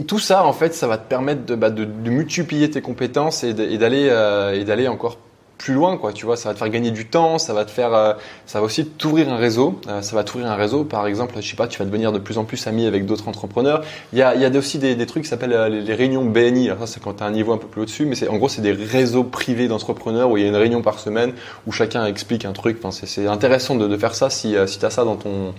tout 0.06 0.18
ça, 0.18 0.44
en 0.44 0.52
fait, 0.52 0.74
ça 0.74 0.86
va 0.86 0.98
te 0.98 1.08
permettre 1.08 1.46
de, 1.46 1.54
bah, 1.54 1.70
multiplier 1.70 2.70
tes 2.70 2.80
compétences 2.80 3.44
et 3.44 3.54
d'aller 3.54 4.06
et 4.54 4.64
d'aller 4.64 4.88
encore 4.88 5.18
plus 5.58 5.74
loin 5.74 5.96
quoi 5.96 6.12
tu 6.12 6.26
vois 6.26 6.36
ça 6.36 6.50
va 6.50 6.54
te 6.54 6.58
faire 6.58 6.68
gagner 6.68 6.90
du 6.90 7.06
temps 7.06 7.38
ça 7.38 7.54
va 7.54 7.64
te 7.64 7.70
faire 7.70 7.94
euh, 7.94 8.12
ça 8.46 8.60
va 8.60 8.66
aussi 8.66 8.86
t'ouvrir 8.86 9.28
un 9.32 9.36
réseau 9.36 9.80
euh, 9.88 10.02
ça 10.02 10.16
va 10.16 10.24
t'ouvrir 10.24 10.50
un 10.50 10.56
réseau. 10.56 10.84
Par 10.84 11.06
exemple 11.06 11.34
je 11.40 11.48
sais 11.48 11.56
pas 11.56 11.66
tu 11.66 11.78
vas 11.78 11.84
devenir 11.84 12.12
de 12.12 12.18
plus 12.18 12.38
en 12.38 12.44
plus 12.44 12.66
ami 12.66 12.86
avec 12.86 13.06
d'autres 13.06 13.28
entrepreneurs. 13.28 13.82
Il 14.12 14.18
y 14.18 14.22
a, 14.22 14.34
il 14.34 14.40
y 14.40 14.44
a 14.44 14.50
aussi 14.50 14.78
des, 14.78 14.94
des 14.94 15.06
trucs 15.06 15.24
qui 15.24 15.28
s'appellent 15.28 15.52
euh, 15.52 15.68
les, 15.68 15.94
réunions 15.94 16.24
BNI 16.24 16.68
alors 16.70 16.80
ça 16.80 16.86
c'est 16.86 17.02
quand 17.02 17.14
tu 17.14 17.22
as 17.22 17.26
un 17.26 17.30
niveau 17.30 17.52
un 17.52 17.58
peu 17.58 17.66
plus 17.66 17.82
au-dessus 17.82 18.06
mais 18.06 18.14
c'est 18.14 18.28
en 18.28 18.36
gros 18.36 18.48
c'est 18.48 18.62
des 18.62 18.72
réseaux 18.72 19.24
privés 19.24 19.68
d'entrepreneurs 19.68 20.30
où 20.30 20.36
il 20.36 20.42
y 20.42 20.46
a 20.46 20.48
une 20.48 20.56
réunion 20.56 20.82
par 20.82 20.98
semaine 20.98 21.32
où 21.66 21.72
chacun 21.72 22.04
explique 22.06 22.44
un 22.44 22.52
truc. 22.52 22.78
Enfin 22.82 22.90
c'est 22.90 23.26
intéressant 23.26 23.76
de, 23.76 23.86
de, 23.86 23.96
faire 23.96 24.14
ça 24.14 24.30
si 24.30 24.54
si 24.66 24.78
tu 24.78 24.86
ça 24.90 25.04
dans 25.04 25.16
ton 25.16 25.54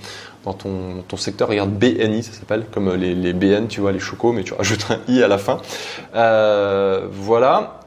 dans 0.46 0.54
ton, 0.54 1.04
ton 1.08 1.18
secteur. 1.18 1.50
Regarde 1.50 1.72
BNI 1.72 2.24
ça 2.24 2.32
s'appelle 2.34 2.66
comme 2.72 2.94
les, 2.94 3.16
les 3.16 3.34
BN 3.34 3.68
tu 3.68 3.82
vois 3.82 3.92
les 3.92 4.00
chocos 4.00 4.32
mais 4.32 4.44
tu 4.44 4.54
rajoutes 4.54 4.86
un 4.90 5.00
i 5.12 5.24
à 5.24 5.28
la 5.28 5.38
fin. 5.38 5.60
Voilà 6.14 7.80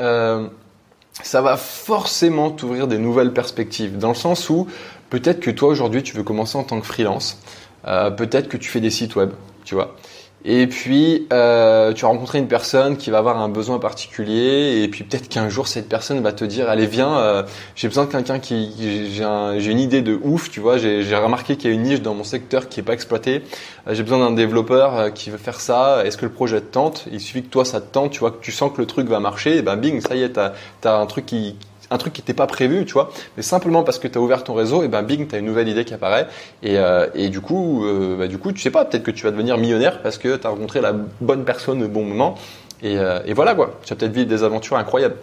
ça 1.22 1.42
va 1.42 1.56
forcément 1.56 2.50
t'ouvrir 2.50 2.86
des 2.86 2.98
nouvelles 2.98 3.32
perspectives, 3.32 3.98
dans 3.98 4.08
le 4.08 4.14
sens 4.14 4.48
où 4.50 4.66
peut-être 5.10 5.40
que 5.40 5.50
toi 5.50 5.68
aujourd'hui 5.68 6.02
tu 6.02 6.16
veux 6.16 6.22
commencer 6.22 6.56
en 6.56 6.64
tant 6.64 6.80
que 6.80 6.86
freelance, 6.86 7.38
euh, 7.86 8.10
peut-être 8.10 8.48
que 8.48 8.56
tu 8.56 8.68
fais 8.68 8.80
des 8.80 8.90
sites 8.90 9.16
web, 9.16 9.30
tu 9.64 9.74
vois. 9.74 9.96
Et 10.44 10.66
puis, 10.66 11.26
euh, 11.34 11.92
tu 11.92 12.06
as 12.06 12.08
rencontré 12.08 12.38
une 12.38 12.48
personne 12.48 12.96
qui 12.96 13.10
va 13.10 13.18
avoir 13.18 13.38
un 13.38 13.50
besoin 13.50 13.78
particulier, 13.78 14.82
et 14.82 14.88
puis 14.88 15.04
peut-être 15.04 15.28
qu'un 15.28 15.50
jour 15.50 15.68
cette 15.68 15.86
personne 15.86 16.18
va 16.22 16.32
te 16.32 16.44
dire, 16.44 16.70
allez 16.70 16.86
viens, 16.86 17.18
euh, 17.18 17.42
j'ai 17.74 17.88
besoin 17.88 18.06
de 18.06 18.10
quelqu'un 18.10 18.38
qui, 18.38 18.72
j'ai 19.12 19.22
un, 19.22 19.58
une 19.58 19.78
idée 19.78 20.00
de 20.00 20.18
ouf, 20.22 20.48
tu 20.50 20.60
vois, 20.60 20.78
j'ai 20.78 21.14
remarqué 21.14 21.56
qu'il 21.56 21.68
y 21.68 21.72
a 21.72 21.76
une 21.76 21.82
niche 21.82 22.00
dans 22.00 22.14
mon 22.14 22.24
secteur 22.24 22.70
qui 22.70 22.80
est 22.80 22.82
pas 22.82 22.94
exploitée, 22.94 23.42
euh, 23.86 23.92
j'ai 23.92 24.02
besoin 24.02 24.18
d'un 24.18 24.34
développeur 24.34 24.98
euh, 24.98 25.10
qui 25.10 25.28
veut 25.28 25.36
faire 25.36 25.60
ça, 25.60 26.06
est-ce 26.06 26.16
que 26.16 26.24
le 26.24 26.32
projet 26.32 26.62
te 26.62 26.72
tente? 26.72 27.04
Il 27.12 27.20
suffit 27.20 27.42
que 27.42 27.50
toi 27.50 27.66
ça 27.66 27.82
te 27.82 27.92
tente, 27.92 28.12
tu 28.12 28.20
vois, 28.20 28.30
que 28.30 28.40
tu 28.40 28.50
sens 28.50 28.72
que 28.72 28.80
le 28.80 28.86
truc 28.86 29.08
va 29.08 29.20
marcher, 29.20 29.58
et 29.58 29.62
ben 29.62 29.76
bing, 29.76 30.00
ça 30.00 30.14
y 30.14 30.22
est, 30.22 30.30
t'as 30.30 30.54
as 30.84 30.96
un 30.96 31.06
truc 31.06 31.26
qui, 31.26 31.56
un 31.90 31.98
truc 31.98 32.12
qui 32.12 32.20
n'était 32.20 32.34
pas 32.34 32.46
prévu, 32.46 32.84
tu 32.86 32.92
vois, 32.92 33.10
mais 33.36 33.42
simplement 33.42 33.82
parce 33.82 33.98
que 33.98 34.08
tu 34.08 34.16
as 34.16 34.20
ouvert 34.20 34.44
ton 34.44 34.54
réseau, 34.54 34.82
et 34.82 34.88
ben 34.88 35.02
bing, 35.02 35.26
tu 35.26 35.34
as 35.34 35.38
une 35.38 35.46
nouvelle 35.46 35.68
idée 35.68 35.84
qui 35.84 35.92
apparaît, 35.92 36.28
et, 36.62 36.78
euh, 36.78 37.08
et 37.14 37.28
du 37.28 37.40
coup, 37.40 37.84
euh, 37.84 38.16
bah, 38.16 38.28
du 38.28 38.38
coup, 38.38 38.52
tu 38.52 38.60
sais 38.60 38.70
pas, 38.70 38.84
peut-être 38.84 39.02
que 39.02 39.10
tu 39.10 39.24
vas 39.24 39.32
devenir 39.32 39.58
millionnaire 39.58 40.00
parce 40.02 40.16
que 40.16 40.36
tu 40.36 40.46
as 40.46 40.50
rencontré 40.50 40.80
la 40.80 40.92
bonne 41.20 41.44
personne 41.44 41.82
au 41.82 41.88
bon 41.88 42.04
moment, 42.04 42.36
et, 42.82 42.96
euh, 42.96 43.20
et 43.26 43.32
voilà 43.32 43.54
quoi, 43.54 43.78
tu 43.84 43.92
vas 43.92 43.98
peut-être 43.98 44.12
vivre 44.12 44.28
des 44.28 44.44
aventures 44.44 44.76
incroyables. 44.76 45.16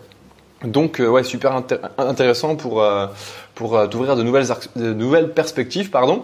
Donc 0.63 0.99
ouais, 0.99 1.23
super 1.23 1.61
intéressant 1.99 2.55
pour 2.55 2.83
pour 3.53 3.89
t'ouvrir 3.89 4.15
de 4.15 4.23
nouvelles 4.23 4.47
de 4.75 4.91
nouvelles 4.91 5.31
perspectives, 5.31 5.91
pardon. 5.91 6.23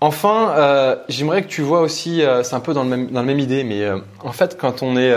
Enfin, 0.00 0.96
j'aimerais 1.08 1.42
que 1.42 1.48
tu 1.48 1.62
vois 1.62 1.80
aussi, 1.80 2.22
c'est 2.42 2.54
un 2.54 2.60
peu 2.60 2.74
dans 2.74 2.82
le 2.82 2.88
même 2.88 3.06
dans 3.06 3.20
la 3.20 3.26
même 3.26 3.38
idée, 3.38 3.62
mais 3.62 3.88
en 4.24 4.32
fait, 4.32 4.58
quand 4.58 4.82
on 4.82 4.96
est 4.96 5.14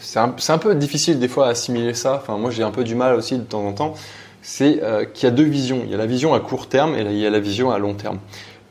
c'est 0.00 0.18
un, 0.18 0.58
peu 0.58 0.74
difficile 0.74 1.18
des 1.18 1.28
fois 1.28 1.46
à 1.46 1.50
assimiler 1.50 1.94
ça. 1.94 2.16
Enfin, 2.22 2.36
moi, 2.36 2.50
j'ai 2.50 2.62
un 2.62 2.70
peu 2.70 2.84
du 2.84 2.94
mal 2.94 3.14
aussi 3.14 3.38
de 3.38 3.44
temps 3.44 3.66
en 3.66 3.72
temps. 3.72 3.94
C'est 4.42 4.82
euh, 4.82 5.04
qu'il 5.04 5.24
y 5.24 5.26
a 5.26 5.34
deux 5.34 5.44
visions. 5.44 5.82
Il 5.84 5.90
y 5.90 5.94
a 5.94 5.96
la 5.96 6.06
vision 6.06 6.34
à 6.34 6.40
court 6.40 6.68
terme 6.68 6.94
et 6.94 7.00
il 7.00 7.18
y 7.18 7.26
a 7.26 7.30
la 7.30 7.40
vision 7.40 7.70
à 7.70 7.78
long 7.78 7.94
terme. 7.94 8.18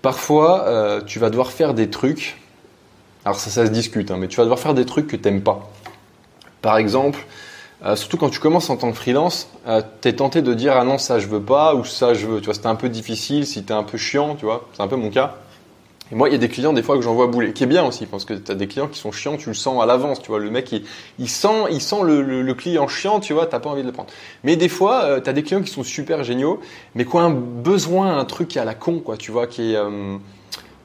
Parfois, 0.02 0.68
euh, 0.68 1.02
tu 1.02 1.20
vas 1.20 1.30
devoir 1.30 1.52
faire 1.52 1.74
des 1.74 1.90
trucs. 1.90 2.38
Alors 3.26 3.40
ça, 3.40 3.50
ça 3.50 3.66
se 3.66 3.72
discute, 3.72 4.12
hein, 4.12 4.18
mais 4.20 4.28
tu 4.28 4.38
vas 4.38 4.44
devoir 4.44 4.60
faire 4.60 4.74
des 4.74 4.86
trucs 4.86 5.08
que 5.08 5.16
t'aimes 5.16 5.42
pas. 5.42 5.70
Par 6.62 6.78
exemple, 6.78 7.26
euh, 7.86 7.98
surtout 7.98 8.18
quand 8.18 8.30
tu 8.30 8.40
commences 8.40 8.70
en 8.70 8.78
tant 8.78 8.92
que 8.92 8.98
freelance, 8.98 9.50
euh, 9.68 9.82
tu 10.02 10.08
es 10.08 10.14
tenté 10.14 10.42
de 10.42 10.54
dire 10.54 10.76
ah 10.78 10.86
non 10.86 10.98
ça 10.98 11.20
je 11.20 11.28
veux 11.28 11.42
pas 11.42 11.76
ou 11.76 11.84
ça 11.84 12.14
je 12.14 12.26
veux. 12.28 12.40
Tu 12.40 12.46
vois, 12.46 12.54
c'était 12.54 12.68
un 12.68 12.76
peu 12.76 12.88
difficile, 12.88 13.46
si 13.46 13.64
tu 13.64 13.74
es 13.74 13.76
un 13.76 13.84
peu 13.84 13.98
chiant, 13.98 14.36
tu 14.36 14.46
vois, 14.46 14.70
c'est 14.74 14.82
un 14.82 14.88
peu 14.88 14.96
mon 14.96 15.10
cas. 15.10 15.36
Et 16.12 16.16
moi, 16.16 16.30
il 16.30 16.34
y 16.34 16.36
a 16.36 16.38
des 16.38 16.50
clients 16.50 16.74
des 16.74 16.84
fois 16.84 16.96
que 16.96 17.02
j'envoie 17.02 17.28
bouler, 17.28 17.54
qui 17.54 17.64
est 17.64 17.68
bien 17.68 17.84
aussi, 17.86 18.06
parce 18.06 18.26
que 18.26 18.34
tu 18.34 18.52
as 18.52 18.56
des 18.56 18.68
clients 18.68 18.88
qui 18.88 19.00
sont 19.00 19.12
chiants, 19.12 19.38
tu 19.38 19.50
le 19.50 19.56
sens 19.56 19.82
à 19.82 19.86
l'avance, 19.86 20.22
tu 20.22 20.30
vois. 20.30 20.40
Le 20.40 20.52
mec, 20.52 20.72
il, 20.72 21.30
sent, 21.30 21.66
il 21.72 21.82
sent 21.82 22.04
le, 22.04 22.54
client 22.54 22.88
chiant, 22.88 23.20
tu 23.20 23.34
vois, 23.34 23.48
t'as 23.48 23.60
pas 23.60 23.70
envie 23.70 23.82
de 23.82 23.88
le 23.88 23.94
prendre. 23.94 24.10
Mais 24.44 24.56
des 24.56 24.70
fois, 24.70 25.04
euh, 25.06 25.22
tu 25.22 25.30
as 25.30 25.34
des 25.34 25.44
clients 25.44 25.62
qui 25.62 25.72
sont 25.72 25.84
super 25.84 26.24
géniaux, 26.24 26.60
mais 26.94 27.06
qui 27.06 27.16
ont 27.16 27.20
un 27.20 27.32
besoin, 27.32 28.18
un 28.18 28.26
truc 28.26 28.50
qui 28.50 28.58
est 28.58 28.62
à 28.62 28.66
la 28.66 28.76
con, 28.76 29.00
quoi, 29.00 29.18
tu 29.18 29.32
vois, 29.32 29.48
qui 29.48 29.74
est, 29.74 29.76
euh, 29.76 30.18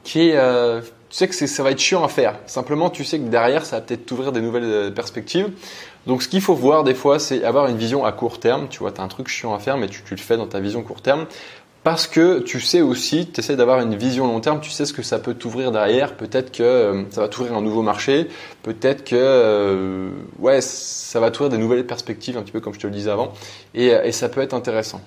qui 0.04 0.30
est, 0.30 0.36
euh, 0.36 0.80
tu 0.80 1.16
sais 1.16 1.28
que 1.28 1.34
ça 1.34 1.62
va 1.62 1.72
être 1.72 1.80
chiant 1.80 2.04
à 2.04 2.08
faire. 2.08 2.38
Simplement, 2.46 2.88
tu 2.88 3.04
sais 3.04 3.18
que 3.18 3.28
derrière, 3.28 3.66
ça 3.66 3.76
va 3.76 3.82
peut-être 3.82 4.06
t'ouvrir 4.06 4.30
des 4.32 4.40
nouvelles 4.40 4.94
perspectives. 4.94 5.50
Donc, 6.06 6.22
ce 6.22 6.28
qu'il 6.28 6.40
faut 6.40 6.54
voir 6.54 6.84
des 6.84 6.94
fois, 6.94 7.18
c'est 7.18 7.44
avoir 7.44 7.66
une 7.66 7.76
vision 7.76 8.04
à 8.04 8.12
court 8.12 8.40
terme. 8.40 8.68
Tu 8.70 8.78
vois, 8.78 8.92
tu 8.92 9.00
as 9.00 9.04
un 9.04 9.08
truc 9.08 9.28
chiant 9.28 9.54
à 9.54 9.58
faire, 9.58 9.76
mais 9.76 9.88
tu, 9.88 10.02
tu 10.02 10.14
le 10.14 10.20
fais 10.20 10.36
dans 10.36 10.46
ta 10.46 10.60
vision 10.60 10.82
court 10.82 11.02
terme. 11.02 11.26
Parce 11.84 12.06
que 12.06 12.40
tu 12.40 12.60
sais 12.60 12.80
aussi, 12.80 13.28
tu 13.32 13.40
essaies 13.40 13.56
d'avoir 13.56 13.80
une 13.80 13.94
vision 13.94 14.26
long 14.26 14.40
terme, 14.40 14.60
tu 14.60 14.70
sais 14.70 14.84
ce 14.84 14.92
que 14.92 15.02
ça 15.02 15.18
peut 15.18 15.34
t'ouvrir 15.34 15.72
derrière. 15.72 16.14
Peut-être 16.16 16.52
que 16.52 16.62
euh, 16.62 17.02
ça 17.10 17.22
va 17.22 17.28
t'ouvrir 17.28 17.54
un 17.54 17.62
nouveau 17.62 17.82
marché, 17.82 18.28
peut-être 18.62 19.04
que 19.04 19.16
euh, 19.16 20.10
ouais, 20.38 20.60
ça 20.60 21.20
va 21.20 21.30
t'ouvrir 21.30 21.50
des 21.50 21.58
nouvelles 21.58 21.86
perspectives, 21.86 22.36
un 22.36 22.42
petit 22.42 22.52
peu 22.52 22.60
comme 22.60 22.74
je 22.74 22.80
te 22.80 22.86
le 22.86 22.92
disais 22.92 23.10
avant, 23.10 23.32
et, 23.74 23.86
et 23.86 24.12
ça 24.12 24.28
peut 24.28 24.40
être 24.40 24.54
intéressant. 24.54 25.00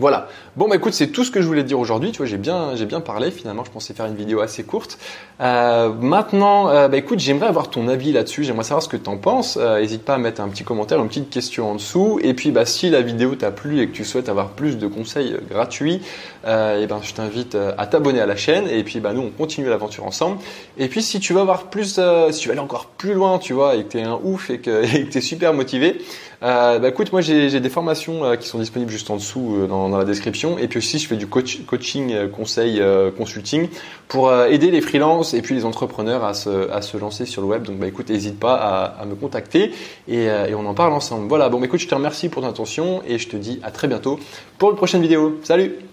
Voilà. 0.00 0.28
Bon 0.56 0.66
bah 0.66 0.76
écoute, 0.76 0.94
c'est 0.94 1.08
tout 1.08 1.24
ce 1.24 1.30
que 1.30 1.42
je 1.42 1.46
voulais 1.46 1.62
dire 1.62 1.78
aujourd'hui. 1.78 2.10
Tu 2.10 2.16
vois, 2.16 2.26
j'ai 2.26 2.38
bien, 2.38 2.74
j'ai 2.74 2.86
bien 2.86 3.02
parlé. 3.02 3.30
Finalement, 3.30 3.64
je 3.64 3.70
pensais 3.70 3.92
faire 3.92 4.06
une 4.06 4.16
vidéo 4.16 4.40
assez 4.40 4.62
courte. 4.62 4.98
Euh, 5.42 5.92
maintenant, 5.92 6.70
euh, 6.70 6.88
bah 6.88 6.96
écoute, 6.96 7.18
j'aimerais 7.18 7.48
avoir 7.48 7.68
ton 7.68 7.86
avis 7.86 8.10
là-dessus. 8.10 8.42
J'aimerais 8.42 8.64
savoir 8.64 8.82
ce 8.82 8.88
que 8.88 8.96
tu 8.96 9.10
en 9.10 9.18
penses. 9.18 9.58
N'hésite 9.58 10.02
pas 10.02 10.14
à 10.14 10.18
mettre 10.18 10.40
un 10.40 10.48
petit 10.48 10.64
commentaire, 10.64 10.98
une 11.00 11.08
petite 11.08 11.28
question 11.28 11.72
en 11.72 11.74
dessous. 11.74 12.18
Et 12.22 12.32
puis, 12.32 12.50
bah 12.50 12.64
si 12.64 12.88
la 12.88 13.02
vidéo 13.02 13.34
t'a 13.34 13.50
plu 13.50 13.82
et 13.82 13.88
que 13.88 13.92
tu 13.92 14.06
souhaites 14.06 14.30
avoir 14.30 14.52
plus 14.52 14.78
de 14.78 14.86
conseils 14.86 15.36
gratuits, 15.50 16.00
et 16.46 16.86
ben 16.86 17.00
je 17.02 17.12
t'invite 17.12 17.58
à 17.76 17.86
t'abonner 17.86 18.22
à 18.22 18.26
la 18.26 18.36
chaîne. 18.36 18.68
Et 18.68 18.82
puis, 18.84 19.00
bah 19.00 19.12
nous, 19.12 19.20
on 19.20 19.30
continue 19.30 19.68
l'aventure 19.68 20.06
ensemble. 20.06 20.38
Et 20.78 20.88
puis, 20.88 21.02
si 21.02 21.20
tu 21.20 21.34
veux 21.34 21.40
avoir 21.40 21.64
plus, 21.64 22.00
si 22.30 22.40
tu 22.40 22.48
veux 22.48 22.52
aller 22.52 22.62
encore 22.62 22.86
plus 22.86 23.12
loin, 23.12 23.38
tu 23.38 23.52
vois, 23.52 23.74
et 23.74 23.84
que 23.84 23.88
t'es 23.90 24.02
un 24.02 24.18
ouf 24.22 24.48
et 24.48 24.60
que 24.60 24.82
tu 25.10 25.18
es 25.18 25.20
super 25.20 25.52
motivé, 25.52 25.98
bah 26.40 26.88
écoute, 26.88 27.12
moi 27.12 27.20
j'ai 27.20 27.60
des 27.60 27.68
formations 27.68 28.36
qui 28.36 28.48
sont 28.48 28.58
disponibles 28.58 28.90
juste 28.90 29.10
en 29.10 29.16
dessous 29.16 29.66
dans 29.68 29.90
dans 29.90 29.98
la 29.98 30.04
description. 30.04 30.58
Et 30.58 30.68
puis 30.68 30.78
aussi, 30.78 30.98
je 30.98 31.06
fais 31.06 31.16
du 31.16 31.26
coaching, 31.26 32.12
euh, 32.12 32.28
conseil, 32.28 32.80
euh, 32.80 33.10
consulting 33.10 33.68
pour 34.08 34.28
euh, 34.28 34.46
aider 34.46 34.70
les 34.70 34.80
freelances 34.80 35.34
et 35.34 35.42
puis 35.42 35.54
les 35.54 35.64
entrepreneurs 35.64 36.24
à 36.24 36.34
se, 36.34 36.70
à 36.70 36.82
se 36.82 36.96
lancer 36.96 37.26
sur 37.26 37.42
le 37.42 37.48
web. 37.48 37.62
Donc, 37.62 37.78
bah, 37.78 37.86
écoute, 37.86 38.08
n'hésite 38.08 38.38
pas 38.38 38.54
à, 38.54 39.04
me 39.04 39.14
contacter 39.14 39.72
et, 40.08 40.24
et, 40.24 40.54
on 40.54 40.66
en 40.66 40.74
parle 40.74 40.92
ensemble. 40.92 41.28
Voilà, 41.28 41.48
bon, 41.48 41.58
bah, 41.58 41.66
écoute, 41.66 41.80
je 41.80 41.88
te 41.88 41.94
remercie 41.94 42.28
pour 42.28 42.42
ton 42.42 42.48
attention 42.48 43.02
et 43.06 43.18
je 43.18 43.28
te 43.28 43.36
dis 43.36 43.60
à 43.62 43.70
très 43.70 43.88
bientôt 43.88 44.18
pour 44.58 44.70
une 44.70 44.76
prochaine 44.76 45.02
vidéo. 45.02 45.38
Salut 45.42 45.89